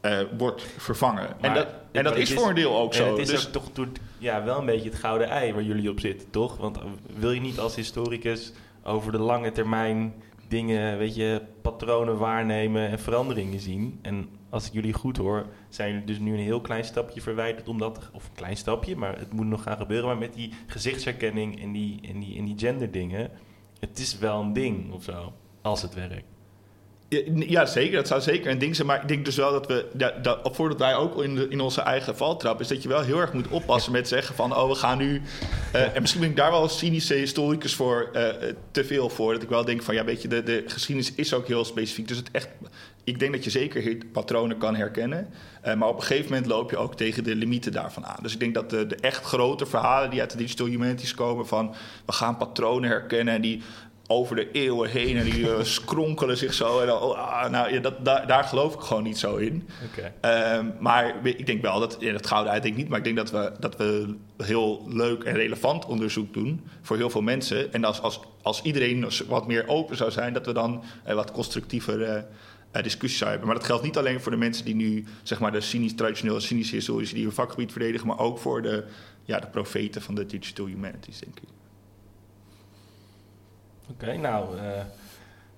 [0.06, 1.36] Uh, wordt vervangen.
[1.40, 3.10] Maar, en dat, en dat is, is voor een deel ook zo.
[3.10, 3.88] Het is dus, ook toch door,
[4.18, 6.56] ja, wel een beetje het gouden ei waar jullie op zitten, toch?
[6.56, 6.78] Want
[7.16, 8.52] wil je niet als historicus
[8.82, 10.14] over de lange termijn
[10.48, 13.98] dingen, weet je, patronen waarnemen en veranderingen zien?
[14.02, 17.68] En als ik jullie goed hoor, zijn jullie dus nu een heel klein stapje verwijderd
[17.68, 20.06] om dat, of een klein stapje, maar het moet nog gaan gebeuren.
[20.06, 23.30] Maar met die gezichtsherkenning en die, en die, en die genderdingen,
[23.80, 25.32] het is wel een ding of zo,
[25.62, 26.35] als het werkt.
[27.36, 27.96] Ja, zeker.
[27.96, 28.86] Dat zou zeker een ding zijn.
[28.86, 31.60] Maar ik denk dus wel dat we, ja, dat, voordat wij ook in, de, in
[31.60, 34.68] onze eigen valtrap, is dat je wel heel erg moet oppassen met zeggen van, oh,
[34.68, 35.22] we gaan nu.
[35.74, 38.28] Uh, en misschien ben ik daar wel als cynische historicus voor uh,
[38.70, 39.32] te veel voor.
[39.32, 42.08] Dat ik wel denk van, ja, weet je, de, de geschiedenis is ook heel specifiek.
[42.08, 42.48] Dus het echt,
[43.04, 45.28] ik denk dat je zeker patronen kan herkennen.
[45.66, 48.22] Uh, maar op een gegeven moment loop je ook tegen de limieten daarvan aan.
[48.22, 51.46] Dus ik denk dat de, de echt grote verhalen die uit de digital humanities komen
[51.46, 51.74] van,
[52.06, 53.62] we gaan patronen herkennen en die
[54.06, 56.80] over de eeuwen heen en die uh, skronkelen zich zo.
[56.80, 59.68] En dan, oh, nou, ja, dat, daar, daar geloof ik gewoon niet zo in.
[59.92, 60.58] Okay.
[60.60, 63.04] Uh, maar ik denk wel dat, ja, dat gouden uit denk ik niet, maar ik
[63.04, 67.72] denk dat we, dat we heel leuk en relevant onderzoek doen voor heel veel mensen.
[67.72, 71.32] En als, als, als iedereen wat meer open zou zijn, dat we dan uh, wat
[71.32, 73.46] constructiever uh, discussies zouden hebben.
[73.46, 76.40] Maar dat geldt niet alleen voor de mensen die nu, zeg maar, de cynisch, traditionele
[76.40, 78.84] cynische historici die hun vakgebied verdedigen, maar ook voor de,
[79.24, 81.48] ja, de profeten van de digital humanities, denk ik.
[83.90, 84.62] Oké, okay, nou, uh,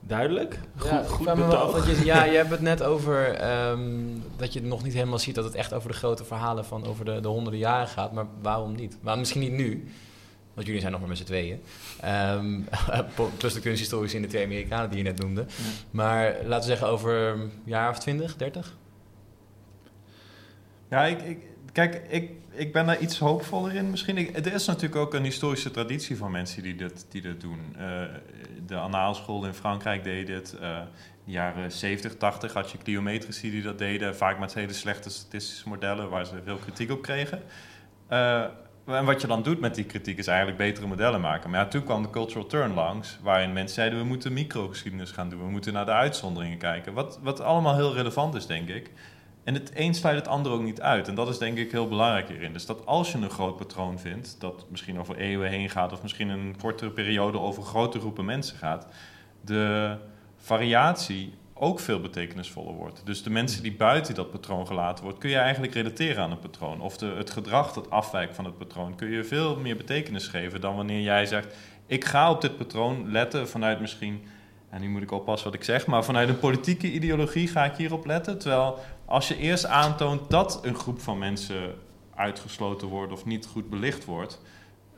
[0.00, 0.58] duidelijk.
[0.76, 1.74] Goed, ja, goed betoog.
[1.74, 5.34] Af, je, ja, je hebt het net over um, dat je nog niet helemaal ziet
[5.34, 8.12] dat het echt over de grote verhalen van over de, de honderden jaren gaat.
[8.12, 8.96] Maar waarom niet?
[9.00, 9.88] Waarom misschien niet nu?
[10.54, 11.60] Want jullie zijn nog maar met z'n tweeën.
[12.04, 12.68] Um,
[13.36, 15.40] plus de kunsthistorici en de twee Amerikanen die je net noemde.
[15.40, 15.64] Ja.
[15.90, 18.76] Maar laten we zeggen over een jaar of twintig, dertig?
[20.90, 21.38] Ja, ik, ik,
[21.72, 24.34] kijk, ik, ik ben daar iets hoopvoller in misschien.
[24.34, 27.76] Er is natuurlijk ook een historische traditie van mensen die dit, die dit doen.
[27.78, 28.02] Uh,
[28.66, 30.56] de Anaalschool in Frankrijk deed dit.
[30.60, 34.16] Uh, in de jaren 70, 80 had je cliometrici die dat deden.
[34.16, 37.42] Vaak met hele slechte statistische modellen waar ze veel kritiek op kregen.
[38.10, 38.44] Uh,
[38.86, 41.50] en wat je dan doet met die kritiek is eigenlijk betere modellen maken.
[41.50, 45.38] Maar toen kwam de cultural turn langs, waarin mensen zeiden we moeten microgeschiedenis gaan doen.
[45.40, 46.92] We moeten naar de uitzonderingen kijken.
[46.92, 48.90] Wat, wat allemaal heel relevant is, denk ik.
[49.48, 51.08] En het een sluit het ander ook niet uit.
[51.08, 52.52] En dat is denk ik heel belangrijk hierin.
[52.52, 56.02] Dus dat als je een groot patroon vindt, dat misschien over eeuwen heen gaat, of
[56.02, 58.86] misschien een kortere periode over grote groepen mensen gaat,
[59.40, 59.96] de
[60.36, 63.02] variatie ook veel betekenisvoller wordt.
[63.04, 66.40] Dus de mensen die buiten dat patroon gelaten wordt, kun je eigenlijk relateren aan het
[66.40, 66.80] patroon.
[66.80, 70.60] Of de, het gedrag dat afwijkt van het patroon, kun je veel meer betekenis geven
[70.60, 74.22] dan wanneer jij zegt: ik ga op dit patroon letten vanuit misschien.
[74.70, 77.76] En nu moet ik oppassen wat ik zeg, maar vanuit een politieke ideologie ga ik
[77.76, 78.38] hierop letten.
[78.38, 78.78] Terwijl
[79.08, 81.74] als je eerst aantoont dat een groep van mensen
[82.14, 84.40] uitgesloten wordt of niet goed belicht wordt.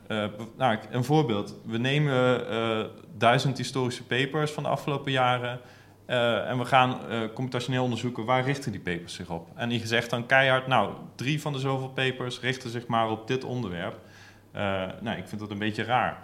[0.07, 0.25] Uh,
[0.57, 1.55] nou, een voorbeeld.
[1.65, 2.85] We nemen uh,
[3.17, 5.59] duizend historische papers van de afgelopen jaren.
[6.07, 6.99] Uh, en we gaan
[7.33, 9.49] computationeel onderzoeken waar richten die papers zich op.
[9.55, 13.27] En die gezegd dan keihard, nou, drie van de zoveel papers richten zich maar op
[13.27, 13.99] dit onderwerp.
[15.01, 16.23] nou, ik vind dat een beetje raar.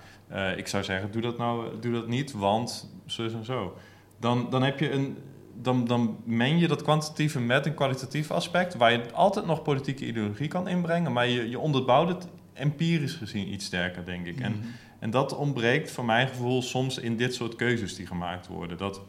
[0.57, 3.77] ik zou zeggen, doe dat nou doe dat niet, want zo en zo.
[4.19, 5.17] Dan, dan heb je een,
[5.61, 10.05] dan, dan meng je dat kwantitatieve met een kwalitatief aspect, waar je altijd nog politieke
[10.05, 14.39] ideologie kan inbrengen, maar je, je onderbouwt het empirisch gezien iets sterker, denk ik.
[14.39, 14.67] En, mhm.
[14.99, 18.77] en dat ontbreekt voor mijn gevoel soms in dit soort keuzes die gemaakt worden.
[18.77, 19.01] Dat,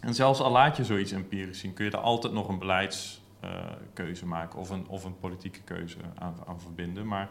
[0.00, 4.24] en zelfs al laat je zoiets empirisch zien, kun je er altijd nog een beleidskeuze
[4.24, 7.06] uh, maken of een, of een politieke keuze aan, aan verbinden.
[7.06, 7.28] Maar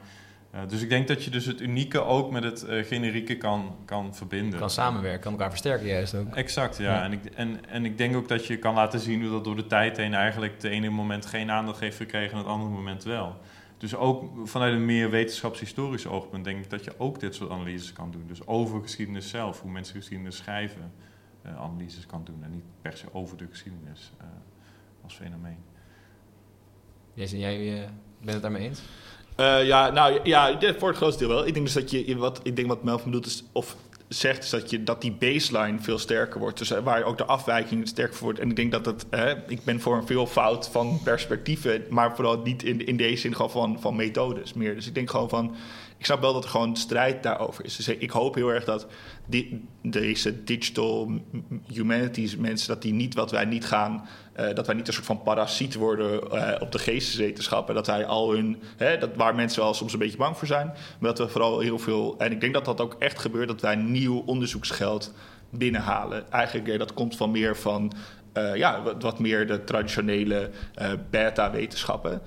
[0.55, 3.75] uh, dus ik denk dat je dus het unieke ook met het uh, generieke kan,
[3.85, 4.59] kan verbinden.
[4.59, 6.35] Kan samenwerken, kan elkaar versterken juist ook.
[6.35, 7.03] Exact, ja.
[7.03, 9.55] En, ik, en, en ik denk ook dat je kan laten zien hoe dat door
[9.55, 13.03] de tijd heen eigenlijk het ene moment geen aandacht heeft gekregen en het andere moment
[13.03, 13.35] wel.
[13.77, 17.93] Dus ook vanuit een meer wetenschapshistorisch oogpunt denk ik dat je ook dit soort analyses
[17.93, 18.23] kan doen.
[18.27, 20.91] Dus over geschiedenis zelf, hoe mensen geschiedenis schrijven,
[21.45, 22.43] uh, analyses kan doen.
[22.43, 24.11] En niet per se over de geschiedenis
[25.03, 25.57] als fenomeen.
[27.13, 27.89] Jason, jij
[28.19, 28.81] bent het daarmee eens?
[29.38, 31.47] Uh, ja, nou ja, voor het grootste deel wel.
[31.47, 33.75] Ik denk dus dat je, wat, ik denk wat Melvin bedoelt is, of
[34.07, 36.57] zegt, is dat, je, dat die baseline veel sterker wordt.
[36.57, 38.39] Dus waar ook de afwijking sterker wordt.
[38.39, 42.15] En ik denk dat het, hè, ik ben voor een veel fout van perspectieven, maar
[42.15, 44.75] vooral niet in, in deze zin gewoon van, van methodes meer.
[44.75, 45.55] Dus ik denk gewoon van,
[45.97, 47.75] ik snap wel dat er gewoon strijd daarover is.
[47.75, 48.88] Dus ik hoop heel erg dat
[49.25, 51.21] die, deze digital
[51.73, 54.07] humanities mensen, dat die niet wat wij niet gaan,
[54.39, 57.75] uh, dat wij niet een soort van parasiet worden uh, op de geesteswetenschappen.
[57.75, 60.73] Dat wij al hun, hè, dat, waar mensen wel soms een beetje bang voor zijn,
[60.99, 63.61] maar dat we vooral heel veel, en ik denk dat dat ook echt gebeurt, dat
[63.61, 65.13] wij nieuw onderzoeksgeld
[65.49, 66.31] binnenhalen.
[66.31, 67.91] Eigenlijk, dat komt van meer van
[68.53, 70.49] ja, wat, wat, meer de traditionele
[71.09, 72.21] beta-wetenschappen.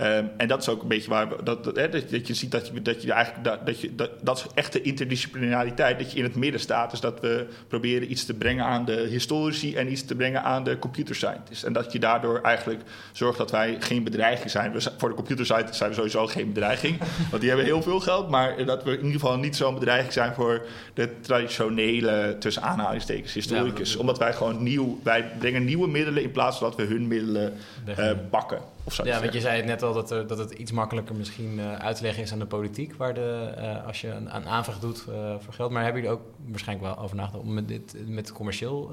[0.00, 2.50] Um, en dat is ook een beetje waar we, dat, dat, hè, dat, je ziet
[2.50, 6.18] dat je, dat je eigenlijk dat, dat, je, dat, dat is echte interdisciplinariteit, dat je
[6.18, 6.90] in het midden staat.
[6.90, 10.64] Dus dat we proberen iets te brengen aan de historici en iets te brengen aan
[10.64, 11.64] de computer scientists.
[11.64, 12.82] En dat je daardoor eigenlijk
[13.12, 14.72] zorgt dat wij geen bedreiging zijn.
[14.72, 16.98] We, voor de computer scientists zijn we sowieso geen bedreiging,
[17.30, 18.28] want die hebben heel veel geld.
[18.30, 23.32] Maar dat we in ieder geval niet zo'n bedreiging zijn voor de traditionele, tussen aanhalingstekens,
[23.32, 23.92] historicus.
[23.92, 27.06] Ja, Omdat wij gewoon nieuw, wij brengen nieuwe middelen in plaats van dat we hun
[27.06, 27.52] middelen
[27.98, 31.14] uh, bakken ja, want je zei het net al dat, er, dat het iets makkelijker
[31.14, 34.36] misschien uh, uit te leggen is aan de politiek, waar de, uh, als je een,
[34.36, 35.70] een, aanvraag doet uh, voor geld.
[35.70, 38.90] Maar hebben jullie ook waarschijnlijk wel over nagedacht om met, dit, met commercieel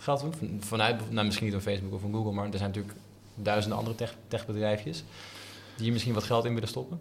[0.00, 0.60] geld te doen?
[0.60, 2.96] Vanuit, nou, misschien niet op Facebook of van Google, maar er zijn natuurlijk
[3.34, 5.04] duizenden andere tech, techbedrijfjes
[5.74, 7.00] die hier misschien wat geld in willen stoppen.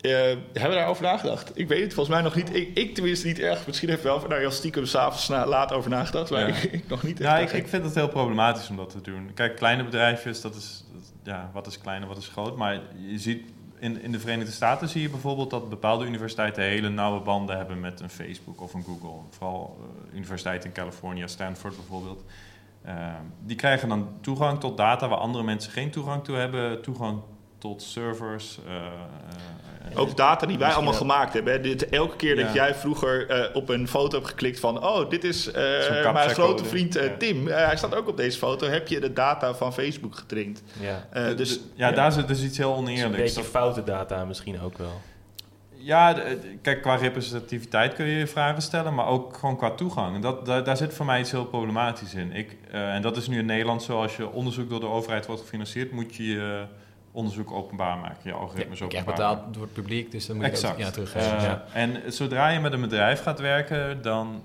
[0.00, 1.50] Uh, hebben we daarover nagedacht?
[1.54, 2.54] Ik weet het volgens mij nog niet.
[2.54, 3.66] Ik, ik tenminste niet erg.
[3.66, 6.30] Misschien heeft wel nou, heel stiekem s'avonds laat over nagedacht.
[6.30, 7.18] Maar ik, ik, nog niet.
[7.18, 9.30] Ja, ik, ik, vind het heel problematisch om dat te doen.
[9.34, 10.84] Kijk, kleine bedrijfjes, dat is,
[11.22, 12.56] ja, wat is klein en wat is groot.
[12.56, 13.42] Maar je ziet
[13.78, 17.80] in, in de Verenigde Staten zie je bijvoorbeeld dat bepaalde universiteiten hele nauwe banden hebben
[17.80, 19.20] met een Facebook of een Google.
[19.30, 22.24] Vooral uh, universiteiten in Californië, Stanford bijvoorbeeld.
[22.86, 23.14] Uh,
[23.44, 26.82] die krijgen dan toegang tot data waar andere mensen geen toegang toe hebben.
[26.82, 27.20] Toegang
[27.58, 28.74] tot servers, uh,
[29.94, 31.62] ook data die wij allemaal gemaakt hebben.
[31.62, 34.84] Dit, elke keer dat jij vroeger uh, op een foto hebt geklikt van...
[34.84, 37.46] oh, dit is uh, mijn grote vriend uh, Tim.
[37.46, 38.66] hij staat ook op deze foto.
[38.66, 40.62] Heb je de data van Facebook getraind.
[40.80, 43.18] Ja, dus, ja, daar zit dus iets heel oneerlijks.
[43.18, 45.00] een beetje foute data misschien ook wel.
[45.80, 46.16] Ja,
[46.62, 50.14] kijk, qua representativiteit kun je vragen stellen, maar ook gewoon qua toegang.
[50.14, 52.32] En dat, daar, daar zit voor mij iets heel problematisch in.
[52.32, 55.42] Ik, en dat is nu in Nederland zo, als je onderzoek door de overheid wordt
[55.42, 56.66] gefinancierd, moet je
[57.12, 60.44] onderzoek openbaar maken, je algoritmes ja, openbaar Je betaald door het publiek, dus dan moet
[60.44, 61.36] je dat ja, teruggeven.
[61.36, 61.64] Uh, ja.
[61.72, 64.42] En zodra je met een bedrijf gaat werken, dan,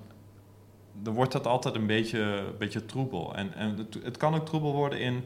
[1.01, 3.35] dan wordt dat altijd een beetje, een beetje troebel.
[3.35, 5.25] En, en het, het kan ook troebel worden in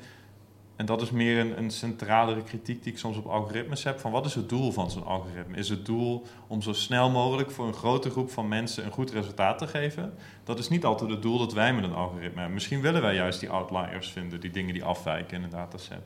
[0.77, 3.99] en dat is meer een, een centralere kritiek die ik soms op algoritmes heb.
[3.99, 5.57] Van wat is het doel van zo'n algoritme?
[5.57, 9.11] Is het doel om zo snel mogelijk voor een grote groep van mensen een goed
[9.11, 10.13] resultaat te geven?
[10.43, 12.53] Dat is niet altijd het doel dat wij met een algoritme hebben.
[12.53, 16.03] Misschien willen wij juist die outliers vinden, die dingen die afwijken in een dataset.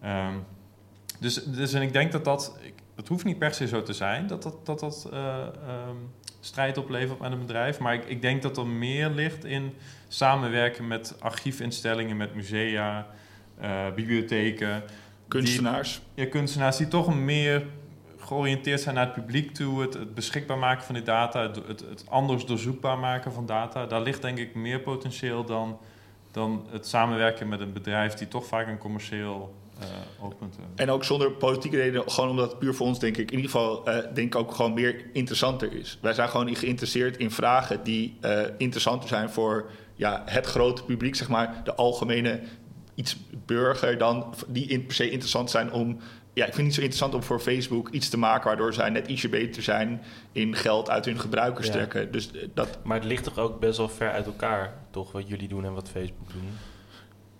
[0.00, 0.34] Ehm,
[1.18, 2.58] dus, dus en ik denk dat dat,
[2.94, 5.46] het hoeft niet per se zo te zijn, dat dat, dat, dat uh,
[5.88, 6.10] um,
[6.40, 7.78] strijd oplevert met een bedrijf.
[7.78, 9.74] Maar ik, ik denk dat er meer ligt in
[10.08, 13.06] samenwerken met archiefinstellingen, met musea,
[13.62, 14.82] uh, bibliotheken.
[15.28, 16.00] Kunstenaars.
[16.14, 17.66] Die, ja, kunstenaars die toch meer
[18.18, 19.80] georiënteerd zijn naar het publiek toe.
[19.80, 23.86] Het, het beschikbaar maken van die data, het, het, het, anders doorzoekbaar maken van data.
[23.86, 25.78] Daar ligt denk ik meer potentieel dan,
[26.30, 29.54] dan het samenwerken met een bedrijf die toch vaak een commercieel
[30.20, 30.76] oogpunt hebben.
[30.76, 33.50] En ook zonder politieke reden, gewoon omdat het puur voor ons denk ik in ieder
[33.50, 35.98] geval uh, denk ik ook gewoon meer interessanter is.
[36.00, 41.14] Wij zijn gewoon geïnteresseerd in vragen die uh, interessanter zijn voor ja, het grote publiek,
[41.14, 42.40] zeg maar, de algemene
[42.94, 43.16] iets
[43.46, 45.98] burger dan die in, per se interessant zijn om.
[46.32, 48.90] Ja, ik vind het niet zo interessant om voor Facebook iets te maken waardoor zij
[48.90, 50.02] net ietsje beter zijn
[50.32, 51.72] in geld uit hun gebruikers ja.
[51.72, 52.12] trekken.
[52.12, 52.78] Dus dat...
[52.84, 55.74] Maar het ligt toch ook best wel ver uit elkaar, toch, wat jullie doen en
[55.74, 56.48] wat Facebook doen?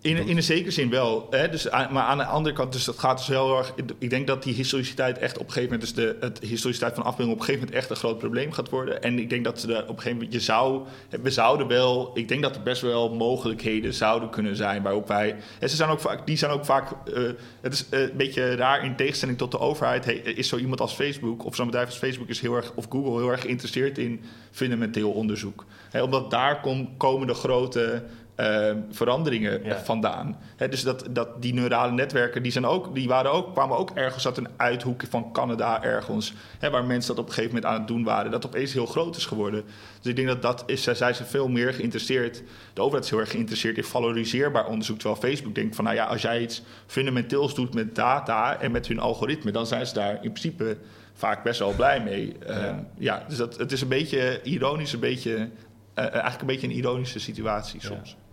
[0.09, 1.27] In, in een zekere zin wel.
[1.31, 1.49] Hè?
[1.49, 3.73] Dus, maar aan de andere kant, dus dat gaat dus heel erg.
[3.99, 7.05] Ik denk dat die historiciteit echt op een gegeven moment, dus de het historiciteit van
[7.05, 9.03] afbeelding op een gegeven moment echt een groot probleem gaat worden.
[9.03, 10.83] En ik denk dat ze op een gegeven moment, je zou,
[11.23, 15.37] we zouden wel, ik denk dat er best wel mogelijkheden zouden kunnen zijn waarop wij.
[15.61, 17.31] En ze zijn ook vaak, die zijn ook vaak, uh,
[17.61, 20.05] het is uh, een beetje raar in tegenstelling tot de overheid.
[20.05, 22.87] Hey, is zo iemand als Facebook of zo'n bedrijf als Facebook is heel erg, of
[22.89, 25.65] Google heel erg geïnteresseerd in fundamenteel onderzoek.
[25.91, 28.03] Hey, omdat daar kom, komen de grote
[28.41, 29.79] uh, veranderingen ja.
[29.79, 30.39] vandaan.
[30.57, 33.91] He, dus dat, dat die neurale netwerken, die, zijn ook, die waren ook, kwamen ook
[33.91, 36.33] ergens uit een uithoek van Canada ergens.
[36.59, 38.31] He, waar mensen dat op een gegeven moment aan het doen waren.
[38.31, 39.65] Dat opeens heel groot is geworden.
[40.01, 42.43] Dus ik denk dat dat is, zij zijn veel meer geïnteresseerd.
[42.73, 44.99] De overheid is heel erg geïnteresseerd in valoriseerbaar onderzoek.
[44.99, 48.87] Terwijl Facebook denkt van, nou ja, als jij iets fundamenteels doet met data en met
[48.87, 50.77] hun algoritme, dan zijn ze daar in principe
[51.15, 52.37] vaak best wel blij mee.
[52.47, 55.49] Ja, ja dus dat, het is een beetje ironisch, een beetje, uh,
[55.95, 58.11] eigenlijk een beetje een ironische situatie soms.
[58.11, 58.27] Ja.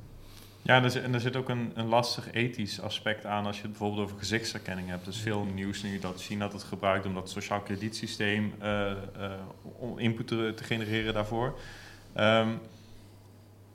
[0.65, 3.55] Ja, en er, zit, en er zit ook een, een, lastig ethisch aspect aan als
[3.55, 5.05] je het bijvoorbeeld over gezichtsherkenning hebt.
[5.05, 9.31] Er is veel nieuws nu dat China dat gebruikt om dat sociaal kredietsysteem uh, uh,
[9.79, 11.59] om input te, te, genereren daarvoor.
[12.17, 12.59] Um,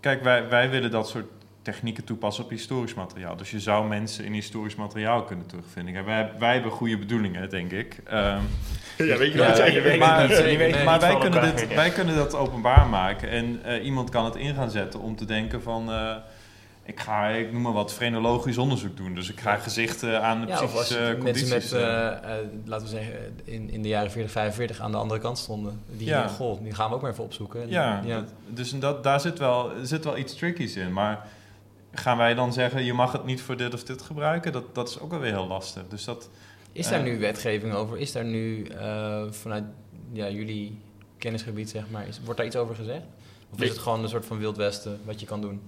[0.01, 1.26] kijk, wij, wij willen dat soort
[1.62, 3.36] technieken toepassen op historisch materiaal.
[3.36, 5.95] Dus je zou mensen in historisch materiaal kunnen terugvinden.
[5.95, 8.01] En wij, wij hebben goede bedoelingen, denk ik.
[8.12, 12.86] Um, ja, weet je wat Maar, nee, maar wij, kunnen dit, wij kunnen dat openbaar
[12.86, 13.28] maken.
[13.28, 15.91] En uh, iemand kan het in gaan zetten om te denken van...
[15.91, 16.16] Uh,
[16.91, 19.14] ik ga, ik noem maar wat, frenologisch onderzoek doen.
[19.14, 21.51] Dus ik ga gezichten aan de ja, psychische condities...
[21.51, 23.14] Mensen met, uh, uh, laten we zeggen,
[23.45, 25.80] in, in de jaren 40, 45 aan de andere kant stonden.
[25.86, 26.28] Die, ja.
[26.28, 27.68] goh, die gaan we ook maar even opzoeken.
[27.68, 28.16] Ja, ja.
[28.16, 30.93] Dat, dus dat, daar zit wel, zit wel iets trickies in.
[30.93, 31.26] Maar
[31.93, 34.53] gaan wij dan zeggen, je mag het niet voor dit of dit gebruiken?
[34.53, 35.82] Dat, dat is ook wel weer heel lastig.
[35.88, 36.28] Dus dat,
[36.72, 37.99] is daar uh, nu wetgeving over?
[37.99, 38.66] Is daar nu
[39.30, 39.64] vanuit
[40.12, 40.78] ja, jullie
[41.18, 43.05] kennisgebied, zeg maar, is, wordt daar iets over gezegd?
[43.53, 45.61] Of is het gewoon een soort van Wild Westen wat je kan doen?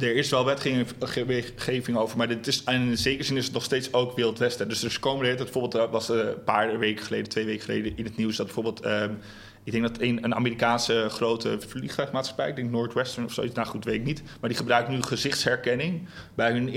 [0.00, 3.92] Er is wel wetgeving over, maar dit is, in zekere zin is het nog steeds
[3.92, 4.68] ook Wild Westen.
[4.68, 8.16] Dus er komen de bijvoorbeeld, was een paar weken geleden, twee weken geleden in het
[8.16, 9.18] nieuws dat bijvoorbeeld, um,
[9.64, 13.84] ik denk dat een, een Amerikaanse grote vliegtuigmaatschappij, ik denk Northwestern of zoiets, nou goed,
[13.84, 16.74] weet ik niet, maar die gebruikt nu gezichtsherkenning bij hun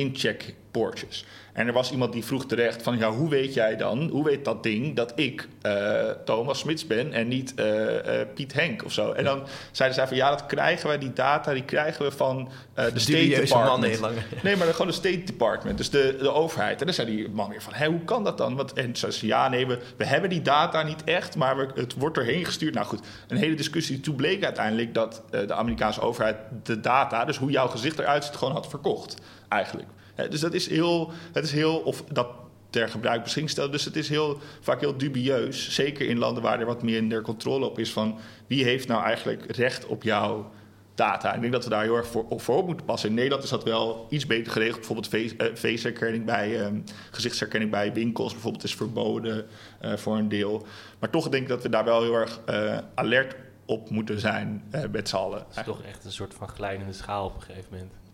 [1.53, 4.45] En er was iemand die vroeg terecht van, ja, hoe weet jij dan, hoe weet
[4.45, 7.99] dat ding dat ik uh, Thomas Smits ben en niet uh, uh,
[8.34, 9.11] Piet Henk of zo?
[9.11, 12.49] En dan zeiden zij van, ja, dat krijgen wij, die data, die krijgen we van
[12.73, 13.99] de State Department.
[14.43, 16.80] Nee, maar gewoon de State Department, dus de, de overheid.
[16.80, 18.55] En dan zei die man weer van, hé, hoe kan dat dan?
[18.55, 21.67] Want, en zei ze, ja, nee, we, we hebben die data niet echt, maar we,
[21.76, 22.73] het wordt erheen gestuurd.
[22.73, 23.99] Nou goed, een hele discussie.
[23.99, 28.36] Toen bleek uiteindelijk dat de Amerikaanse overheid de data, dus hoe jouw gezicht eruit ziet,
[28.36, 29.17] gewoon had verkocht,
[29.47, 29.88] eigenlijk.
[30.30, 32.28] Dus dat is heel, het is heel, of dat
[32.70, 33.72] ter gebruik beschikking stelt.
[33.72, 35.74] Dus het is heel, vaak heel dubieus.
[35.74, 39.55] Zeker in landen waar er wat meer controle op is van wie heeft nou eigenlijk
[39.55, 40.51] recht op jouw
[40.95, 41.34] data.
[41.34, 43.09] Ik denk dat we daar heel erg voor, voor op moeten passen.
[43.09, 44.78] In Nederland is dat wel iets beter geregeld.
[44.78, 49.45] Bijvoorbeeld face, uh, faceherkenning bij um, gezichtsherkenning bij winkels bijvoorbeeld is verboden
[49.84, 50.66] uh, voor een deel.
[50.99, 53.36] Maar toch denk ik dat we daar wel heel erg uh, alert
[53.66, 55.45] op moeten zijn met z'n allen.
[55.47, 58.04] Het is toch echt een soort van glijdende schaal op een gegeven moment.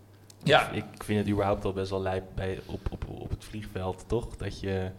[0.43, 0.69] Ja.
[0.69, 4.37] Ik vind het überhaupt al best wel lijp bij, op, op, op het vliegveld, toch?
[4.37, 4.91] Dat je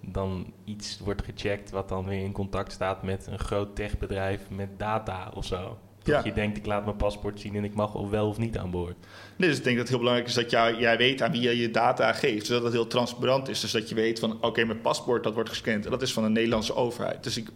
[0.00, 4.78] dan iets wordt gecheckt wat dan weer in contact staat met een groot techbedrijf met
[4.78, 5.78] data of zo.
[6.08, 6.20] Ja.
[6.24, 8.70] je denkt, ik laat mijn paspoort zien en ik mag of wel of niet aan
[8.70, 8.96] boord.
[9.36, 11.40] Nee, dus ik denk dat het heel belangrijk is dat jij, jij weet aan wie
[11.40, 12.46] je je data geeft.
[12.46, 13.60] Zodat het heel transparant is.
[13.60, 15.84] Dus dat je weet van, oké, mijn paspoort dat wordt gescand.
[15.84, 17.24] En dat is van de Nederlandse overheid.
[17.24, 17.48] Dus ik,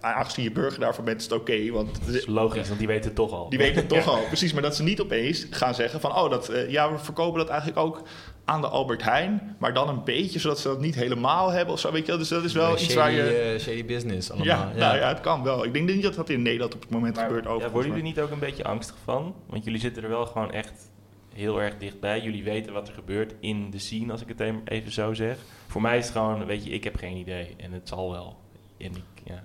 [0.00, 1.52] aangezien je burger daarvoor bent, is het oké.
[1.52, 3.48] Okay, want dat is logisch, want die weten het toch al.
[3.48, 4.52] Die weten het toch al, precies.
[4.52, 7.48] Maar dat ze niet opeens gaan zeggen van, oh, dat, uh, ja, we verkopen dat
[7.48, 8.02] eigenlijk ook
[8.48, 11.80] aan de Albert Heijn, maar dan een beetje zodat ze dat niet helemaal hebben of
[11.80, 11.92] zo.
[11.92, 12.18] Weet je wel?
[12.18, 13.22] Dus dat is wel iets shady, waar je.
[13.22, 14.46] eh, shady business allemaal.
[14.46, 15.64] ja, Nou, ja, het kan wel.
[15.64, 17.44] Ik denk niet dat dat in Nederland op het moment Maar, gebeurt.
[17.44, 17.72] ja, Overigens.
[17.82, 19.34] worden jullie niet ook een beetje angstig van?
[19.46, 20.90] Want jullie zitten er wel gewoon echt
[21.34, 22.20] heel erg dichtbij.
[22.20, 25.36] Jullie weten wat er gebeurt in de scene, als ik het even- even zo zeg.
[25.66, 27.54] Voor mij is het gewoon, weet je, ik heb geen idee.
[27.56, 28.36] En het zal wel.
[28.78, 29.42] En ik, ja.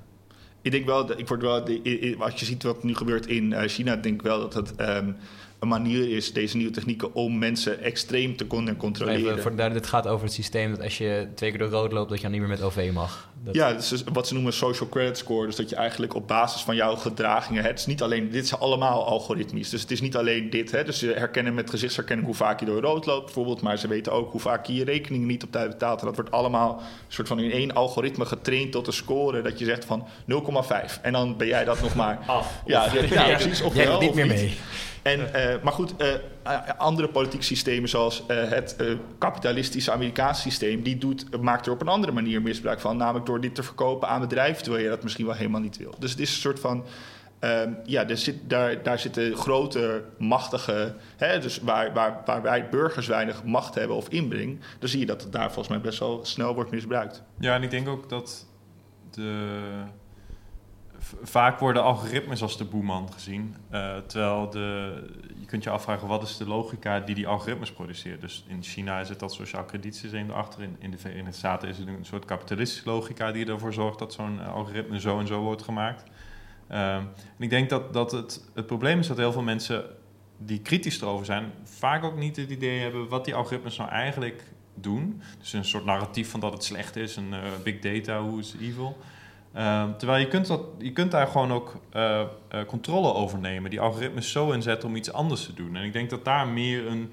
[0.61, 1.61] Ik denk wel, dat- ik word wel,
[2.19, 5.11] als je ziet wat nu gebeurt in eh, China, denk ik wel dat het ehm,
[5.64, 9.20] een manier is, deze nieuwe technieken, om mensen extreem te kunnen controleren.
[9.22, 11.70] Even voor de duidelijkheid, het gaat over het systeem dat als je twee keer door
[11.70, 13.32] rood loopt, dat je dan niet meer met OV mag.
[13.43, 15.45] Dat, Ja, dat is dus wat ze noemen social credit score.
[15.45, 17.64] Dus dat je eigenlijk op basis van jouw gedragingen...
[17.64, 19.70] Het is niet alleen, dit zijn allemaal algoritmisch.
[19.70, 20.72] Dus het is niet alleen dit.
[20.72, 20.84] Hè.
[20.84, 23.61] Dus ze herkennen met gezichtsherkenning hoe vaak je door rood loopt bijvoorbeeld.
[23.61, 25.99] Maar ze weten ook hoe vaak je je rekening niet op tijd betaalt.
[25.99, 29.41] En dat wordt allemaal een soort van in één algoritme getraind tot een score...
[29.41, 31.01] dat je zegt van 0,5.
[31.01, 32.20] En dan ben jij dat nog maar...
[32.26, 32.61] Af.
[32.66, 33.61] Ja, Of- ja, ja, precies.
[33.61, 34.57] Of wel, niet of meer mee.
[35.03, 36.19] En, eh, maar goed, eh, eh,
[36.77, 38.75] andere politieke systemen zoals het
[39.17, 42.97] kapitalistische Amerikaanse systeem, die doet, maakt er op een andere manier misbruik van.
[42.97, 45.95] Namelijk door dit te verkopen aan bedrijven, terwijl je dat misschien wel helemaal niet wil.
[45.99, 46.85] Dus het is een soort van.
[47.39, 50.95] ehm, ja, er zit, daar, daar zitten grote, machtige.
[51.17, 54.59] Hè, dus waar, waar, waar wij burgers weinig macht hebben of inbreng.
[54.79, 57.23] dan zie je dat het daar volgens mij best wel snel wordt misbruikt.
[57.39, 58.45] Ja, en ik denk ook dat
[59.11, 59.49] de...
[61.23, 63.55] Vaak worden algoritmes als de boeman gezien.
[63.69, 64.93] eh, terwijl de,
[65.39, 68.21] je kunt je afvragen, wat is de logica die die algoritmes produceert?
[68.21, 70.61] Dus in China is het dat sociaal kredietsysteem erachter.
[70.61, 74.13] In, in de Verenigde Staten is het een soort kapitalistische logica die ervoor zorgt dat
[74.13, 76.03] zo'n eh, algoritme zo en zo wordt gemaakt.
[76.67, 77.01] Ehm,
[77.37, 79.85] en ik denk dat, dat het, het probleem is dat heel veel mensen
[80.37, 84.43] die kritisch erover zijn, vaak ook niet het idee hebben wat die algoritmes nou eigenlijk
[84.73, 85.21] doen.
[85.39, 88.55] Dus een soort narratief van dat het slecht is, een eh, big data, hoe is
[88.61, 88.97] evil.
[89.53, 92.27] Ehm, terwijl je kunt, dat, je kunt daar gewoon ook eh, eh,
[92.67, 93.69] controle over nemen.
[93.69, 95.75] Die algoritmes zo inzetten om iets anders te doen.
[95.75, 97.11] En ik denk dat daar meer een,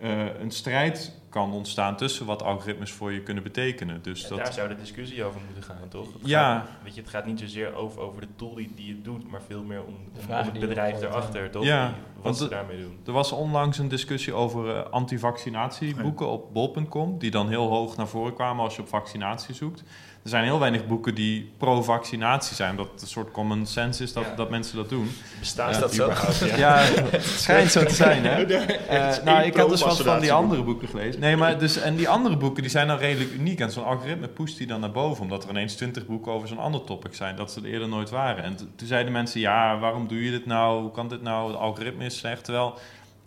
[0.00, 4.02] eh, een strijd kan ontstaan tussen wat algoritmes voor je kunnen betekenen.
[4.02, 6.12] Dus Ja, dat, Daar zou de discussie over moeten gaan, toch?
[6.12, 6.58] Het Ja.
[6.58, 9.30] Gaat, weet je, het gaat niet zozeer over, over de tool die, die het doet,
[9.30, 11.64] maar veel meer om, om, om het je bedrijf erachter, toch?
[11.64, 12.98] Ja, Die- wat want ze de- daarmee doen.
[13.06, 18.08] Er was onlangs een discussie over eh, antivaccinatieboeken op bol.com, die dan heel hoog naar
[18.08, 19.82] voren kwamen als je op vaccinatie zoekt.
[20.22, 24.12] Er zijn heel weinig boeken die pro-vaccinatie zijn, omdat het een soort common sense is
[24.12, 24.34] dat, Ja.
[24.34, 25.10] dat mensen dat doen.
[25.38, 26.06] Bestaat dat dat zo?
[26.46, 26.56] Ja.
[26.66, 26.76] Ja,
[27.10, 28.42] het schijnt zo te zijn, hè?
[28.86, 31.20] Eh, nou, ik had dus wat van die andere boeken gelezen.
[31.20, 33.60] Nee, maar dus, en die andere boeken die zijn dan redelijk uniek.
[33.60, 36.58] En zo'n algoritme pusht die dan naar boven, omdat er ineens twintig boeken over zo'n
[36.58, 38.44] ander topic zijn, dat ze er eerder nooit waren.
[38.44, 40.80] En toen zeiden mensen, ja, waarom doe je dit nou?
[40.82, 41.48] Hoe kan dit nou?
[41.50, 42.44] Het algoritme is slecht.
[42.44, 42.74] Terwijl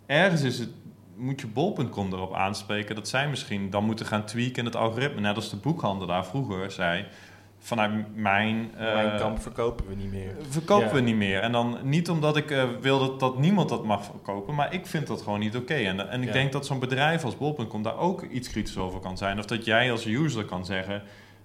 [0.06, 0.68] ergens is het,
[1.16, 5.20] moet je bol.com erop aanspreken dat zij misschien dan moeten gaan tweaken in het algoritme.
[5.20, 7.04] Net als de boekhandelaar vroeger zei,
[7.58, 8.70] vanuit mijn...
[8.76, 10.34] eh, Mijn kamp verkopen we niet meer.
[10.48, 10.92] verkopen Ja.
[10.94, 11.40] we niet meer.
[11.40, 14.86] En dan niet omdat ik eh, wil dat, dat niemand dat mag verkopen, maar ik
[14.86, 15.74] vind dat gewoon niet oké.
[15.74, 16.32] En, en ik Ja.
[16.32, 19.38] denk dat zo'n bedrijf als bol.com daar ook iets kritisch over kan zijn.
[19.38, 21.02] Of dat jij als user kan zeggen,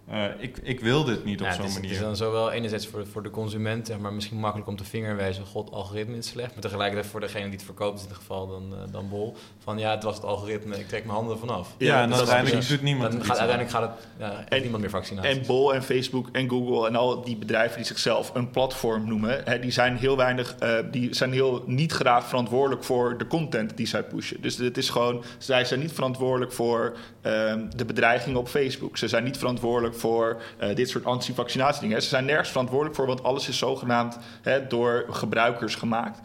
[0.09, 1.81] eh, ik, ik wil dit niet op Ja, zo'n manier.
[1.81, 4.83] het is dan zowel enerzijds voor, voor de consument, zeg maar misschien makkelijk om te
[4.83, 6.53] vingerwijzen, god, algoritme is slecht.
[6.53, 9.35] Maar tegelijkertijd voor degene die het verkoopt, is in dit geval dan, eh, dan Bol,
[9.63, 11.75] van ja, het was het algoritme, ik trek mijn handen ervan af.
[11.77, 13.47] ja, en uiteindelijk doet niemand Dan gaat, aan.
[13.47, 15.37] uiteindelijk gaat het, ja, En- niemand meer vaccinaties.
[15.37, 19.41] En Bol en Facebook en Google en al die bedrijven die zichzelf een platform noemen,
[19.43, 23.77] hè, die zijn heel weinig, eh, die zijn heel niet graag verantwoordelijk voor de content
[23.77, 24.41] die zij pushen.
[24.41, 28.97] Dus het is gewoon, zij zijn niet verantwoordelijk voor ehm, de bedreigingen op Facebook.
[28.97, 32.01] Ze zijn niet verantwoordelijk voor eh, dit soort anti-vaccinatiedingen.
[32.01, 36.19] Ze zijn nergens verantwoordelijk voor, want alles is zogenaamd hè, door gebruikers gemaakt.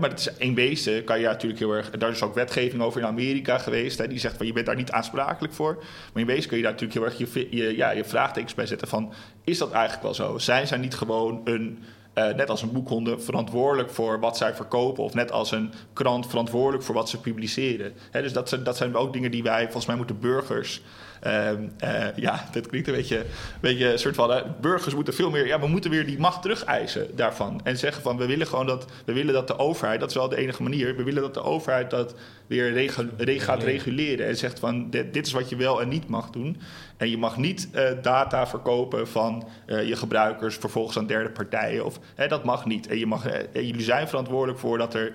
[0.00, 1.90] Maar het is in wezen kan je natuurlijk heel erg.
[1.90, 3.98] Daar is ook wetgeving over in Amerika geweest.
[3.98, 5.74] Hè, die zegt van je bent daar niet aansprakelijk voor.
[6.12, 8.66] Maar in wezen kun je daar natuurlijk heel erg je, je, ja, je vraagtekens bij
[8.66, 9.12] zetten van
[9.44, 10.38] is dat eigenlijk wel zo?
[10.38, 11.78] Zijn zij niet gewoon een.
[12.14, 16.26] eh, net als een boekhonden verantwoordelijk voor wat zij verkopen, of net als een krant
[16.26, 17.92] verantwoordelijk voor wat ze publiceren.
[18.12, 20.82] Dus dat zijn, dat zijn ook dingen die wij, volgens mij, moeten burgers
[21.20, 23.24] Ehm, eh, ja, dat klinkt een beetje, een
[23.60, 24.30] beetje een soort van...
[24.30, 25.46] hè, burgers moeten veel meer...
[25.46, 27.60] Ja, we moeten weer die macht terugeisen daarvan.
[27.64, 28.86] En zeggen van, we willen gewoon dat...
[29.04, 30.96] We willen dat de overheid, dat is wel de enige manier...
[30.96, 32.14] We willen dat de overheid dat
[32.46, 34.26] weer regu- gaat reguleren.
[34.26, 36.60] En zegt van, dit, dit is wat je wel en niet mag doen.
[36.96, 40.56] En je mag niet eh, data verkopen van eh, je gebruikers...
[40.56, 41.84] vervolgens aan derde partijen.
[41.84, 42.86] Of, hè, dat mag niet.
[42.86, 45.12] En, je mag, jullie zijn verantwoordelijk voor dat er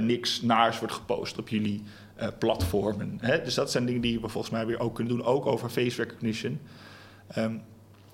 [0.00, 1.82] niks naars wordt gepost op jullie
[2.14, 3.18] eh, platformen.
[3.20, 3.42] Hè?
[3.42, 6.02] Dus dat zijn dingen die we volgens mij weer ook kunnen doen, ook over face
[6.02, 6.60] recognition.
[7.28, 7.54] Ehm,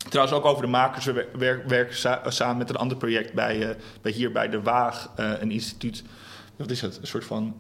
[0.09, 1.05] trouwens, ook over de makers.
[1.05, 4.49] We wer- wer- werken sa- samen met een ander project bij, eh, bij hier bij
[4.49, 6.03] de Waag, eh, een instituut.
[6.57, 6.99] Wat is het?
[7.01, 7.57] Een soort van.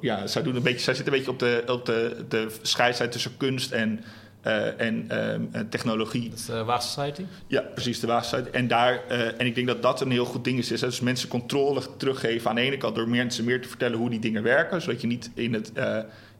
[0.00, 3.10] Ja, zij, doen een beetje, zij zitten een beetje op de, op de, de scheidslijn
[3.10, 4.04] tussen kunst en,
[4.42, 6.28] eh, en eh, technologie.
[6.30, 7.22] Dat is de Waag Society.
[7.46, 8.50] Ja, precies, de waagsite.
[8.50, 10.70] En, daar, eh, en ik denk dat dat een heel goed ding is.
[10.70, 10.86] is hè.
[10.86, 14.18] Dus mensen controle teruggeven aan de ene kant door mensen meer te vertellen hoe die
[14.20, 14.82] dingen werken.
[14.82, 15.72] Zodat je niet in het,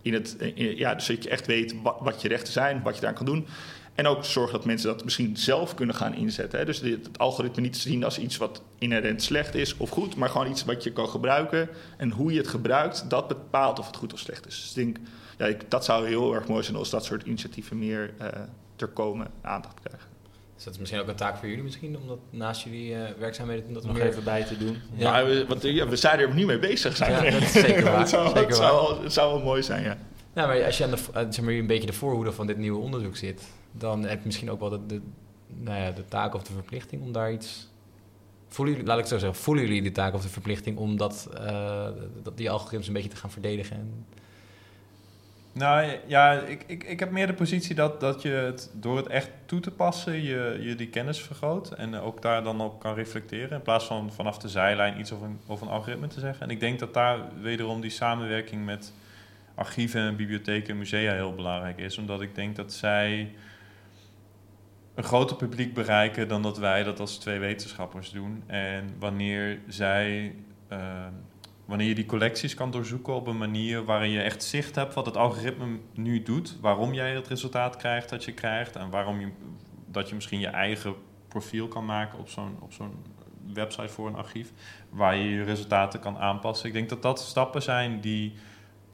[0.02, 2.94] in het, in- ja, dus dat je echt weet wat, wat je rechten zijn, wat
[2.94, 3.46] je daar kan doen.
[3.94, 6.58] En ook zorgen dat mensen dat misschien zelf kunnen gaan inzetten.
[6.58, 6.64] Hè?
[6.64, 10.16] Dus dit- het algoritme niet te zien als iets wat inherent slecht is of goed,
[10.16, 11.68] maar gewoon iets wat je kan gebruiken.
[11.96, 14.60] En hoe je het gebruikt, dat bepaalt of het goed of slecht is.
[14.60, 14.96] Dus ik denk,
[15.38, 18.28] ja, ik, dat zou heel erg mooi zijn als dat soort initiatieven meer eh
[18.82, 20.08] er komen aandacht krijgen.
[20.54, 23.12] Dus dat is misschien ook een taak voor jullie misschien, om dat naast jullie eh,
[23.18, 23.80] werkzaamheden te doen.
[23.82, 24.06] Dat Nog meer...
[24.06, 24.76] even bij te doen.
[24.94, 25.10] Ja.
[25.10, 26.96] Maar we, want, ja, we zijn er nu mee bezig.
[26.96, 29.42] Zijn Ja, dat is zeker waar, het, zou, zeker het, zou, wel- het zou wel
[29.42, 29.96] mooi zijn, ja.
[30.34, 32.56] Nou, maar als je aan de, eh, zeg maar, een beetje de voorhoede van dit
[32.56, 35.00] nieuwe onderzoek zit, dan heb je misschien ook wel de, de,
[35.46, 37.70] nou ja, de taak of de verplichting om daar iets.
[38.48, 40.96] Voelen jullie, laat ik het zo zeggen, voelen jullie de taak of de verplichting om
[40.96, 41.88] dat, eh,
[42.22, 43.76] dat die algoritmes een beetje te gaan verdedigen?
[43.76, 44.06] En,
[45.54, 49.06] Nou ja, ik, ik, ik heb meer de positie dat, dat je het door het
[49.06, 51.72] echt toe te passen, je, je die kennis vergroot.
[51.72, 53.50] En ook daar dan op kan reflecteren.
[53.56, 56.42] In plaats van vanaf de zijlijn iets over een, over een algoritme te zeggen.
[56.42, 58.92] En ik denk dat daar wederom die samenwerking met
[59.54, 61.98] archieven en bibliotheken en musea heel belangrijk is.
[61.98, 63.34] Omdat ik denk dat zij
[64.94, 68.42] een groter publiek bereiken dan dat wij dat als twee wetenschappers doen.
[68.46, 70.34] En wanneer zij.
[70.68, 71.06] eh,
[71.72, 75.06] wanneer je die collecties kan doorzoeken op een manier waarin je echt zicht hebt wat
[75.06, 79.28] het algoritme nu doet, waarom jij het resultaat krijgt dat je krijgt en waarom je,
[79.86, 80.94] dat je misschien je eigen
[81.28, 83.04] profiel kan maken op zo'n, op zo'n
[83.52, 84.52] website voor een archief,
[84.90, 86.66] waar je je resultaten kan aanpassen.
[86.66, 88.32] Ik denk dat dat stappen zijn die,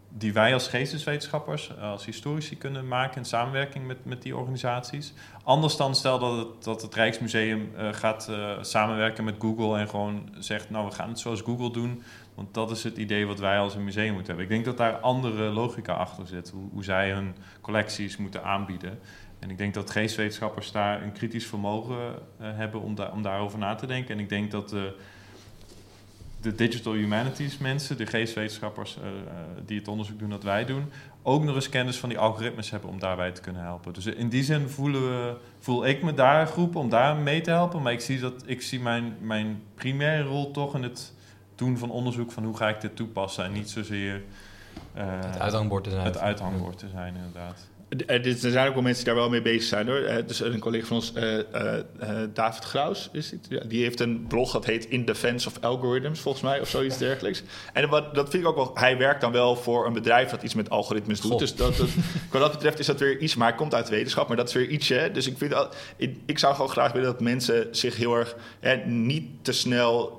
[0.08, 5.12] die wij als geesteswetenschappers, als historici kunnen maken in samenwerking met, met die organisaties.
[5.44, 9.88] Anders dan stel dat het, dat het Rijksmuseum eh, gaat eh, samenwerken met Google en
[9.88, 12.02] gewoon zegt, nou we gaan het zoals Google doen,
[12.38, 14.44] want dat is het idee wat wij als een museum moeten hebben.
[14.44, 18.98] Ik denk dat daar andere logica achter zit, hoe, hoe zij hun collecties moeten aanbieden.
[19.38, 23.58] En ik denk dat geestwetenschappers daar een kritisch vermogen eh, hebben om, daar om daarover
[23.58, 24.14] na te denken.
[24.14, 24.96] En ik denk dat de,
[26.40, 29.14] de digital humanities mensen, de geestwetenschappers eh, eh,
[29.66, 32.90] die het onderzoek doen dat wij doen, ook nog eens kennis van die algoritmes hebben
[32.90, 33.92] om daarbij te kunnen helpen.
[33.92, 37.50] Dus in die zin voelen we, voel ik me daar geroepen om daar mee te
[37.50, 37.82] helpen.
[37.82, 41.16] Maar ik zie, dat, ik zie mijn, mijn primaire rol toch in het
[41.58, 43.44] doen van onderzoek van hoe ga ik dit toepassen.
[43.44, 44.22] En niet zozeer
[44.94, 46.04] eh, het uithangbord te zijn.
[46.04, 47.58] het uithangbord te zijn, inderdaad.
[48.06, 49.96] Er, er zijn ook wel mensen die daar wel mee bezig zijn hoor.
[49.98, 53.46] Eh, Dus een collega van ons, eh, eh, eh, David Graus, is het?
[53.48, 56.98] Ja, die heeft een blog dat heet In Defense of Algorithms, volgens mij, of zoiets
[56.98, 57.42] dergelijks.
[57.72, 58.70] En wat, dat vind ik ook wel.
[58.74, 61.38] Hij werkt dan wel voor een bedrijf dat iets met algoritmes doet.
[61.38, 61.88] Dus dat, dat,
[62.32, 63.34] wat dat betreft is dat weer iets.
[63.36, 64.94] Maar hij komt uit wetenschap, maar dat is weer ietsje.
[64.94, 65.10] hè.
[65.10, 68.36] Dus ik, vind, dat- ik, ik zou gewoon graag willen dat mensen zich heel erg
[68.60, 70.17] eh, niet te snel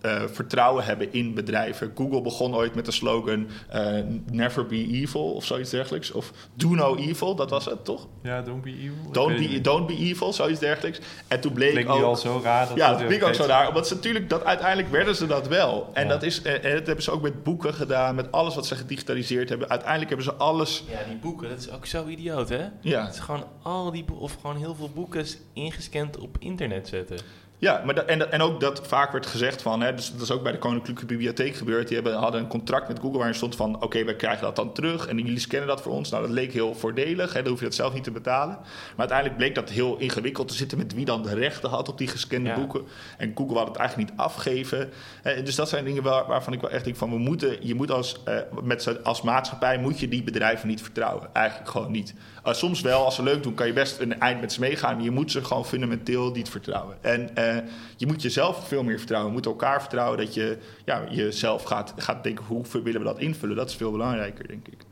[0.00, 1.92] eh, vertrouwen hebben in bedrijven.
[1.94, 3.94] Google begon ooit met de slogan eh,
[4.30, 6.10] Never be evil of zoiets dergelijks.
[6.10, 8.08] Of Do no evil, dat was het toch?
[8.22, 9.12] Ja, don't be evil.
[9.12, 9.64] Don't be, niet.
[9.64, 11.00] don't be evil, zoiets dergelijks.
[11.28, 12.02] En toen bleek ook...
[12.02, 12.68] al zo raar.
[12.68, 13.68] Dat ja, dat ik ook zo raar.
[13.68, 14.28] Omdat ze natuurlijk...
[14.28, 15.90] Dat, uiteindelijk werden ze dat wel.
[15.92, 16.08] En Ja.
[16.08, 18.14] dat, is, en, en dat hebben ze ook met boeken gedaan.
[18.14, 19.68] Met alles wat ze gedigitaliseerd hebben.
[19.68, 20.84] Uiteindelijk hebben ze alles...
[20.90, 22.66] Ja, die boeken, dat is ook zo idioot, hè?
[22.80, 27.16] Ja, Het is gewoon al die of gewoon heel veel boeken ingescand op internet zetten.
[27.60, 30.30] Ja, maar dat, en, en ook dat vaak werd gezegd van, hè, dus dat is
[30.30, 31.86] ook bij de Koninklijke Bibliotheek gebeurd.
[31.86, 34.72] Die hebben, hadden een contract met Google waarin stond van, oké, wij krijgen dat dan
[34.72, 36.10] terug en jullie scannen dat voor ons.
[36.10, 38.58] Nou, dat leek heel voordelig, hè, dan hoef je dat zelf niet te betalen.
[38.60, 41.98] Maar uiteindelijk bleek dat heel ingewikkeld te zitten met wie dan de rechten had op
[41.98, 42.54] die gescande Ja.
[42.54, 42.82] boeken.
[43.18, 44.90] En Google wou het eigenlijk niet afgeven.
[45.22, 47.74] Eh, dus dat zijn dingen waar, waarvan ik wel echt denk van, we moeten, je
[47.74, 51.28] moet als, eh, met, als maatschappij moet je die bedrijven niet vertrouwen.
[51.32, 52.14] Eigenlijk gewoon niet.
[52.46, 54.94] Uh, soms wel, als ze leuk doen, kan je best een eind met ze meegaan.
[54.94, 56.96] Maar je moet ze gewoon fundamenteel niet vertrouwen.
[57.00, 57.49] En eh,
[57.96, 59.30] je moet jezelf veel meer vertrouwen.
[59.30, 62.44] Je moet elkaar vertrouwen dat je ja, jezelf gaat, gaat denken...
[62.44, 63.56] hoe willen we dat invullen?
[63.56, 64.82] Dat is veel belangrijker, denk ik.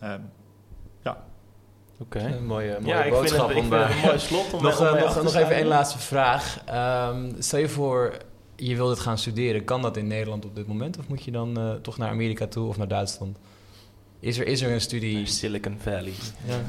[0.00, 0.20] Ehm,
[2.00, 2.18] Oké.
[2.18, 3.68] Een mooie, mooie Ja, ik vind, boodschap het, ik om...
[3.68, 5.98] vind eh, het een mooi slot om nog, om eh, nog, nog even één laatste
[5.98, 6.62] vraag.
[6.64, 8.16] Ehm, stel je voor,
[8.56, 9.64] je wil dit gaan studeren.
[9.64, 10.98] Kan dat in Nederland op dit moment?
[10.98, 13.38] Of moet je dan eh, toch naar Amerika toe of naar Duitsland?
[14.20, 15.26] Is er, is er een studie?
[15.26, 16.12] Silicon Valley.
[16.46, 16.60] Ja.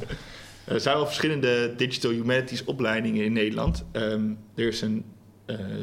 [0.66, 3.86] er zijn wel verschillende digital humanities opleidingen in Nederland.
[3.92, 5.18] Ehm, er is een eh,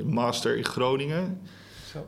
[0.05, 1.41] master in Groningen.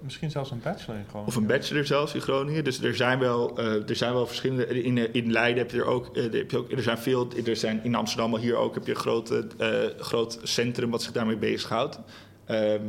[0.02, 1.26] Misschien zelfs een bachelor gewoon.
[1.26, 2.64] Of een bachelor zelfs in Groningen.
[2.64, 4.82] Dus er zijn wel, eh, er zijn wel verschillende.
[4.82, 6.72] In, eh, in Leiden heb je er ook, eh, heb je ook.
[6.72, 7.28] Er zijn veel.
[7.46, 11.02] Er zijn in Amsterdam, maar hier ook heb je een groot, eh, groot centrum wat
[11.02, 11.98] zich daarmee bezighoudt.
[12.44, 12.82] Ehm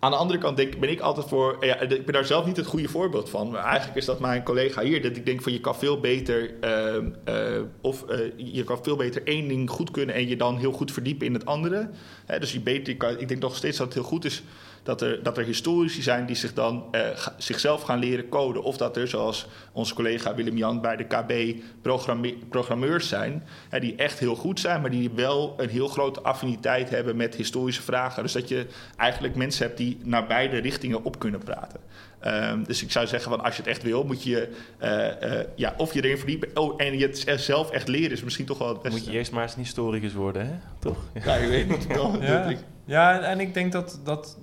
[0.00, 1.56] aan de andere kant denk, ben ik altijd voor.
[1.60, 3.50] Ja, ik ben daar zelf niet het goede voorbeeld van.
[3.50, 5.02] Maar eigenlijk is dat mijn collega hier.
[5.02, 6.54] Dat ik denk van je kan veel beter.
[6.60, 10.56] ehm, eh, of eh, je kan veel beter één ding goed kunnen en je dan
[10.56, 11.90] heel goed verdiepen in het andere.
[12.38, 14.42] Dus je beter, ik denk nog steeds dat het heel goed is
[14.82, 17.00] dat er, dat er historici zijn die zich dan eh,
[17.36, 18.62] zichzelf gaan leren coden.
[18.62, 23.46] Of dat er, zoals onze collega Willem-Jan bij de KB, programme- programmeurs zijn.
[23.68, 27.34] Hè, die echt heel goed zijn, maar die wel een heel grote affiniteit hebben met
[27.34, 28.22] historische vragen.
[28.22, 28.66] Dus dat je
[28.96, 31.80] eigenlijk mensen hebt die naar beide richtingen op kunnen praten.
[32.20, 35.46] Ehm, dus ik zou zeggen, van als je het echt wil, moet je eh, eh,
[35.54, 36.48] ja, of je erin verdiepen.
[36.54, 38.98] Oh, en je het zelf echt leren is misschien toch wel het beste.
[38.98, 40.52] Moet je eerst maar eens een historicus worden, hè?
[40.78, 40.96] Toch?
[41.24, 41.86] Ja, ik weet niet.
[41.86, 42.52] Wel, Ja,
[42.84, 44.38] ja en ik denk dat, dat,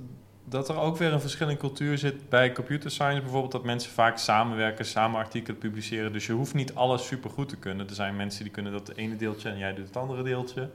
[0.50, 3.52] dat er ook weer een verschil in cultuur zit bij computer science bijvoorbeeld.
[3.52, 6.14] Dat mensen vaak samenwerken, samen artikelen publiceren.
[6.14, 7.88] Dus je hoeft niet alles super goed te kunnen.
[7.88, 10.70] Er zijn mensen die kunnen dat ene deeltje en jij doet het andere deeltje.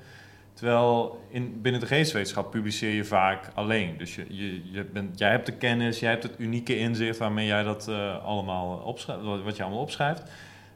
[0.54, 3.96] Terwijl in, binnen de geestwetenschap publiceer je vaak alleen.
[3.98, 7.46] Dus je, je, je bent, jij hebt de kennis, jij hebt het unieke inzicht waarmee
[7.46, 10.22] jij dat eh, allemaal opschrijft, wat je allemaal opschrijft.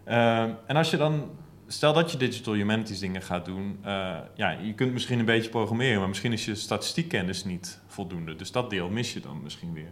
[0.04, 1.30] Ehm, en als je dan,
[1.66, 5.50] stel dat je digital humanities dingen gaat doen, eh, ja, je kunt misschien een beetje
[5.50, 8.36] programmeren, maar misschien is je statistiekkennis niet voldoende.
[8.36, 9.90] Dus dat deel mis je dan misschien weer.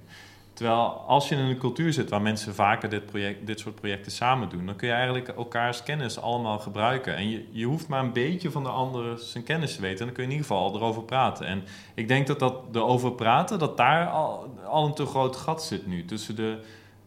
[0.54, 4.12] Terwijl als je in een cultuur zit waar mensen vaker dit, project, dit soort projecten
[4.12, 7.16] samen doen, dan kun je eigenlijk elkaars kennis allemaal gebruiken.
[7.16, 9.98] En je, je hoeft maar een beetje van de ander zijn kennis te weten.
[9.98, 11.46] En dan kun je in ieder geval al erover praten.
[11.46, 11.64] En
[11.94, 15.86] ik denk dat dat erover praten, dat daar al, al een te groot gat zit
[15.86, 16.04] nu.
[16.04, 16.58] Tussen de,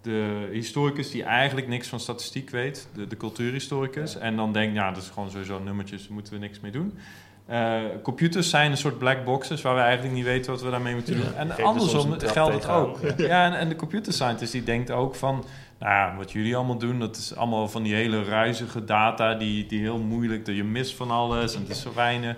[0.02, 4.18] de historicus die eigenlijk niks van statistiek weet, de, de cultuurhistoricus.
[4.18, 6.93] En dan denkt, ja, dat is gewoon sowieso nummertjes, daar moeten we niks mee doen.
[7.48, 10.93] Eh, computers zijn een soort black boxes waar we eigenlijk niet weten wat we daarmee
[10.93, 11.36] moeten doen.
[11.36, 13.00] En Geef soms andersom geldt het ook.
[13.18, 15.45] Ja, en, en de computer scientist die denkt ook van,
[15.80, 19.66] nou ja, wat jullie allemaal doen, dat is allemaal van die hele ruizige data die,
[19.66, 22.38] die heel moeilijk, dat je mist van alles en het is zo weinig.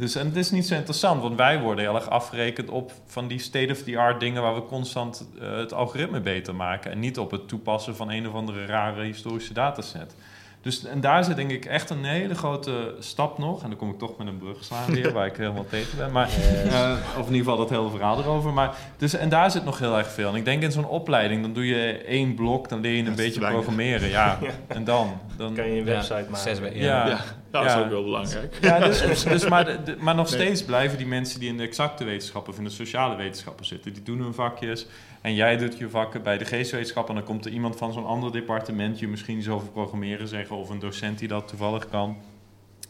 [0.00, 3.28] Dus en het is niet zo interessant, want wij worden heel erg afgerekend op van
[3.28, 6.90] die state-of-the-art dingen waar we constant eh, het algoritme beter maken.
[6.90, 10.14] En niet op het toepassen van een of andere rare historische dataset.
[10.62, 13.62] Dus en daar zit denk ik echt een hele grote stap nog.
[13.62, 16.12] En dan kom ik toch met een brug slaan weer, waar ik helemaal tegen ben.
[16.12, 16.28] Maar,
[16.70, 18.52] eh, of in ieder geval dat hele verhaal erover.
[18.52, 20.28] Maar, dus, en daar zit nog heel erg veel.
[20.28, 23.04] En ik denk in zo'n opleiding, dan doe je één blok, dan leer je een
[23.04, 24.08] Dat beetje programmeren.
[24.20, 25.20] Ja, en dan?
[25.36, 26.56] dan Kan je een Ja, website maken.
[26.56, 27.06] zes ja.
[27.08, 28.58] ja, dat is ook wel belangrijk.
[28.60, 30.40] Ja, dus, dus, dus maar, de- maar nog Nee.
[30.40, 33.92] steeds blijven die mensen die in de exacte wetenschappen of in de sociale wetenschappen zitten,
[33.92, 34.86] die doen hun vakjes.
[35.20, 37.14] En jij doet je vakken bij de geestwetenschappen.
[37.14, 40.56] En dan komt er iemand van zo'n ander departement je misschien iets over programmeren zeggen.
[40.56, 42.16] Of een docent die dat toevallig kan.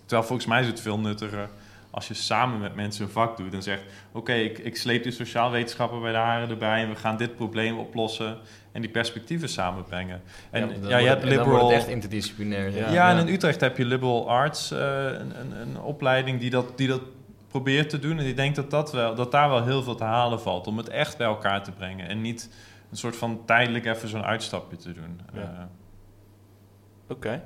[0.01, 1.49] Terwijl volgens mij is het veel nuttiger
[1.91, 5.13] als je samen met mensen een vak doet en zegt: Oké, ik, ik sleep die
[5.13, 8.39] sociaal wetenschappen bij de haren erbij en we gaan dit probleem oplossen
[8.73, 10.23] en die perspectieven samenbrengen.
[10.51, 11.67] En Ja, ja, dan je hebt het- dan liberal.
[11.69, 12.77] het echt interdisciplinair.
[12.77, 12.91] Ja.
[12.93, 16.79] Ja, en in Utrecht heb je liberal arts, eh, een, een, een opleiding die dat,
[16.79, 17.01] die dat
[17.51, 18.19] probeert te doen.
[18.19, 20.77] En die denkt dat, dat, wel, dat daar wel heel veel te halen valt om
[20.77, 22.09] het echt bij elkaar te brengen.
[22.09, 22.51] En niet
[22.91, 25.21] een soort van tijdelijk even zo'n uitstapje te doen.
[25.35, 25.41] Ja.
[25.41, 27.43] Eh, Oké.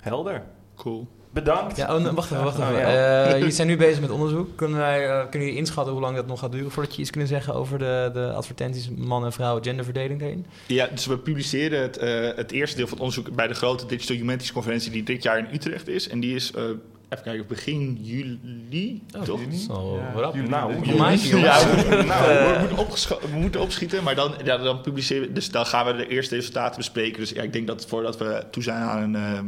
[0.00, 0.42] Helder.
[0.76, 1.08] Cool.
[1.34, 1.76] Bedankt.
[1.76, 2.72] Ja, oh, wacht even, wacht even.
[2.72, 3.24] Oh, ja.
[3.24, 4.56] Eh, jullie zijn nu bezig met onderzoek.
[4.56, 7.10] Kunnen, wij, eh, kunnen jullie inschatten hoe lang dat nog gaat duren voordat je iets
[7.10, 10.46] kunnen zeggen over de, de advertenties man en vrouw genderverdeling daarin?
[10.66, 13.86] Ja, dus we publiceren het, eh, het eerste deel van het onderzoek bij de grote
[13.86, 16.08] Digital Humanities conferentie die dit jaar in Utrecht is.
[16.08, 16.62] En die is, eh,
[17.08, 19.40] even kijken, begin juli, toch?
[19.40, 20.34] Ja, rap.
[20.34, 20.48] juli.
[20.48, 21.42] Nou, juli.
[21.42, 22.52] Ja, we, moeten- nou, Eh.
[22.52, 25.32] we, moeten opgescho- we moeten opschieten, maar dan, ja, dan publiceren we.
[25.32, 27.20] Dus dan gaan we de eerste resultaten bespreken.
[27.20, 29.46] Dus ja, ik denk dat voordat we toe zijn aan een, ehm,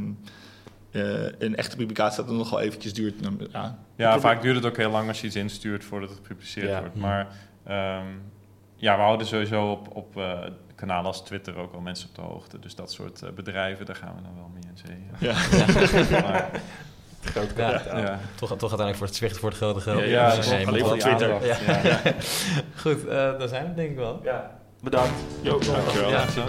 [1.04, 3.22] eh, een echte publicatie, dat het nog wel eventjes duurt.
[3.22, 6.08] Dan, Ja, ja, probeer- vaak duurt het ook heel lang als je iets instuurt voordat
[6.08, 6.80] het gepubliceerd Ja.
[6.80, 6.94] wordt.
[6.96, 7.28] Maar
[7.64, 8.06] ehm,
[8.76, 10.38] ja, we houden sowieso op, op eh,
[10.74, 12.58] kanalen als Twitter ook al mensen op de hoogte.
[12.58, 15.28] Dus dat soort eh, bedrijven, daar gaan we dan wel mee in zee.
[16.10, 16.20] Ja.
[16.22, 16.50] Maar,
[17.26, 17.70] Groot Ja.
[17.70, 17.98] kapitaal.
[17.98, 18.18] ja.
[18.34, 19.98] Toch, toch uiteindelijk voor het zwicht voor het grote geld.
[19.98, 21.46] Ja, Ja, je Alleen voor Twitter.
[21.46, 21.56] ja.
[22.82, 24.20] Goed, eh daar zijn we denk ik wel.
[24.24, 24.50] Ja.
[24.82, 25.12] Bedankt.
[25.40, 26.10] Jo, dankjewel.
[26.10, 26.26] Ja.
[26.30, 26.42] Zo.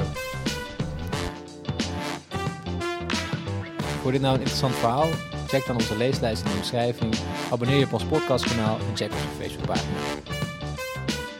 [4.01, 5.07] Vond je dit nou een interessant verhaal?
[5.47, 7.15] Check dan onze leeslijst in de omschrijving.
[7.51, 9.91] Abonneer je op ons podcastkanaal en check onze Facebookpagina.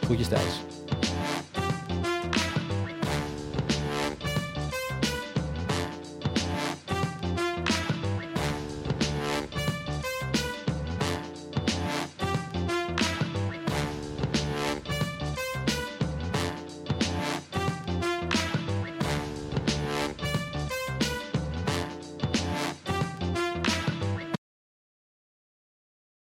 [0.04, 0.60] Groetjes thuis.